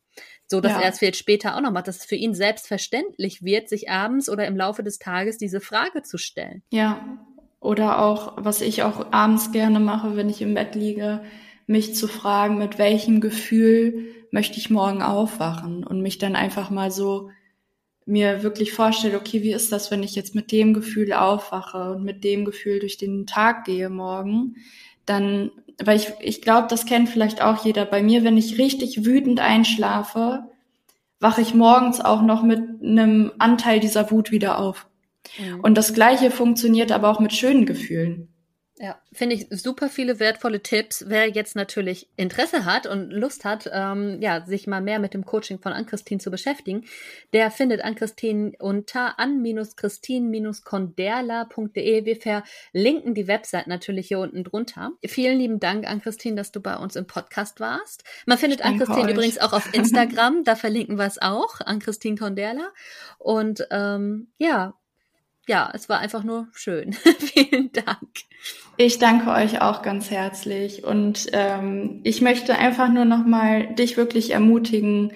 [0.46, 0.80] So dass ja.
[0.80, 4.28] er es vielleicht später auch noch macht, dass es für ihn selbstverständlich wird, sich abends
[4.28, 6.62] oder im Laufe des Tages diese Frage zu stellen.
[6.70, 7.18] Ja.
[7.60, 11.22] Oder auch, was ich auch abends gerne mache, wenn ich im Bett liege,
[11.66, 16.90] mich zu fragen, mit welchem Gefühl möchte ich morgen aufwachen und mich dann einfach mal
[16.90, 17.30] so
[18.06, 22.04] mir wirklich vorstelle, okay, wie ist das, wenn ich jetzt mit dem Gefühl aufwache und
[22.04, 24.56] mit dem Gefühl durch den Tag gehe morgen,
[25.06, 25.50] dann,
[25.82, 29.40] weil ich, ich glaube, das kennt vielleicht auch jeder bei mir, wenn ich richtig wütend
[29.40, 30.44] einschlafe,
[31.20, 34.86] wache ich morgens auch noch mit einem Anteil dieser Wut wieder auf.
[35.38, 35.60] Mhm.
[35.60, 38.28] Und das Gleiche funktioniert aber auch mit schönen Gefühlen.
[38.76, 41.04] Ja, finde ich super viele wertvolle Tipps.
[41.06, 45.24] Wer jetzt natürlich Interesse hat und Lust hat, ähm, ja, sich mal mehr mit dem
[45.24, 46.84] Coaching von Ann-Christine zu beschäftigen,
[47.32, 52.04] der findet Ann-Christine unter an-christine-konderla.de.
[52.04, 54.90] Wir verlinken die Website natürlich hier unten drunter.
[55.06, 58.02] Vielen lieben Dank, Ann-Christine, dass du bei uns im Podcast warst.
[58.26, 62.72] Man findet Ann-Christine übrigens auch auf Instagram, da verlinken wir es auch, Ann-Christine Konderla.
[63.18, 64.74] Und ähm, ja,
[65.46, 66.92] ja, es war einfach nur schön.
[67.18, 68.08] Vielen Dank.
[68.76, 73.96] Ich danke euch auch ganz herzlich und ähm, ich möchte einfach nur noch mal dich
[73.96, 75.12] wirklich ermutigen,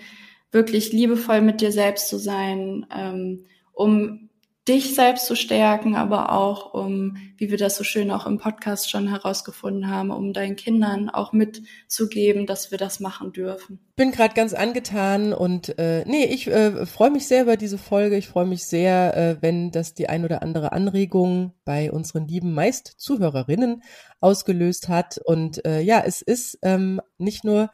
[0.52, 4.27] wirklich liebevoll mit dir selbst zu sein, ähm, um
[4.68, 8.90] dich selbst zu stärken, aber auch um, wie wir das so schön auch im Podcast
[8.90, 13.80] schon herausgefunden haben, um deinen Kindern auch mitzugeben, dass wir das machen dürfen.
[13.96, 18.16] Bin gerade ganz angetan und äh, nee, ich äh, freue mich sehr über diese Folge.
[18.16, 22.52] Ich freue mich sehr, äh, wenn das die ein oder andere Anregung bei unseren lieben
[22.52, 23.82] meist Zuhörerinnen
[24.20, 25.18] ausgelöst hat.
[25.24, 27.70] Und äh, ja, es ist ähm, nicht nur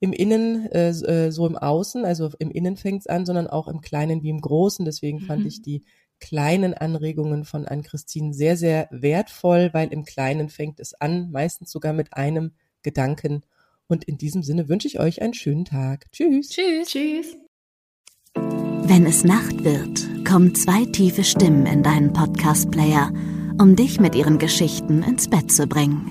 [0.00, 3.80] im Innen, äh, äh so im Außen, also im Innen fängt's an, sondern auch im
[3.80, 4.84] Kleinen wie im Großen.
[4.84, 5.46] Deswegen fand mhm.
[5.46, 5.84] ich die
[6.24, 11.92] kleinen Anregungen von Ann-Christine sehr, sehr wertvoll, weil im Kleinen fängt es an, meistens sogar
[11.92, 12.52] mit einem
[12.82, 13.42] Gedanken.
[13.88, 16.10] Und in diesem Sinne wünsche ich euch einen schönen Tag.
[16.12, 16.48] Tschüss.
[16.48, 16.88] Tschüss.
[16.88, 17.36] Tschüss.
[18.34, 23.12] Wenn es Nacht wird, kommen zwei tiefe Stimmen in deinen Podcast-Player,
[23.60, 26.10] um dich mit ihren Geschichten ins Bett zu bringen.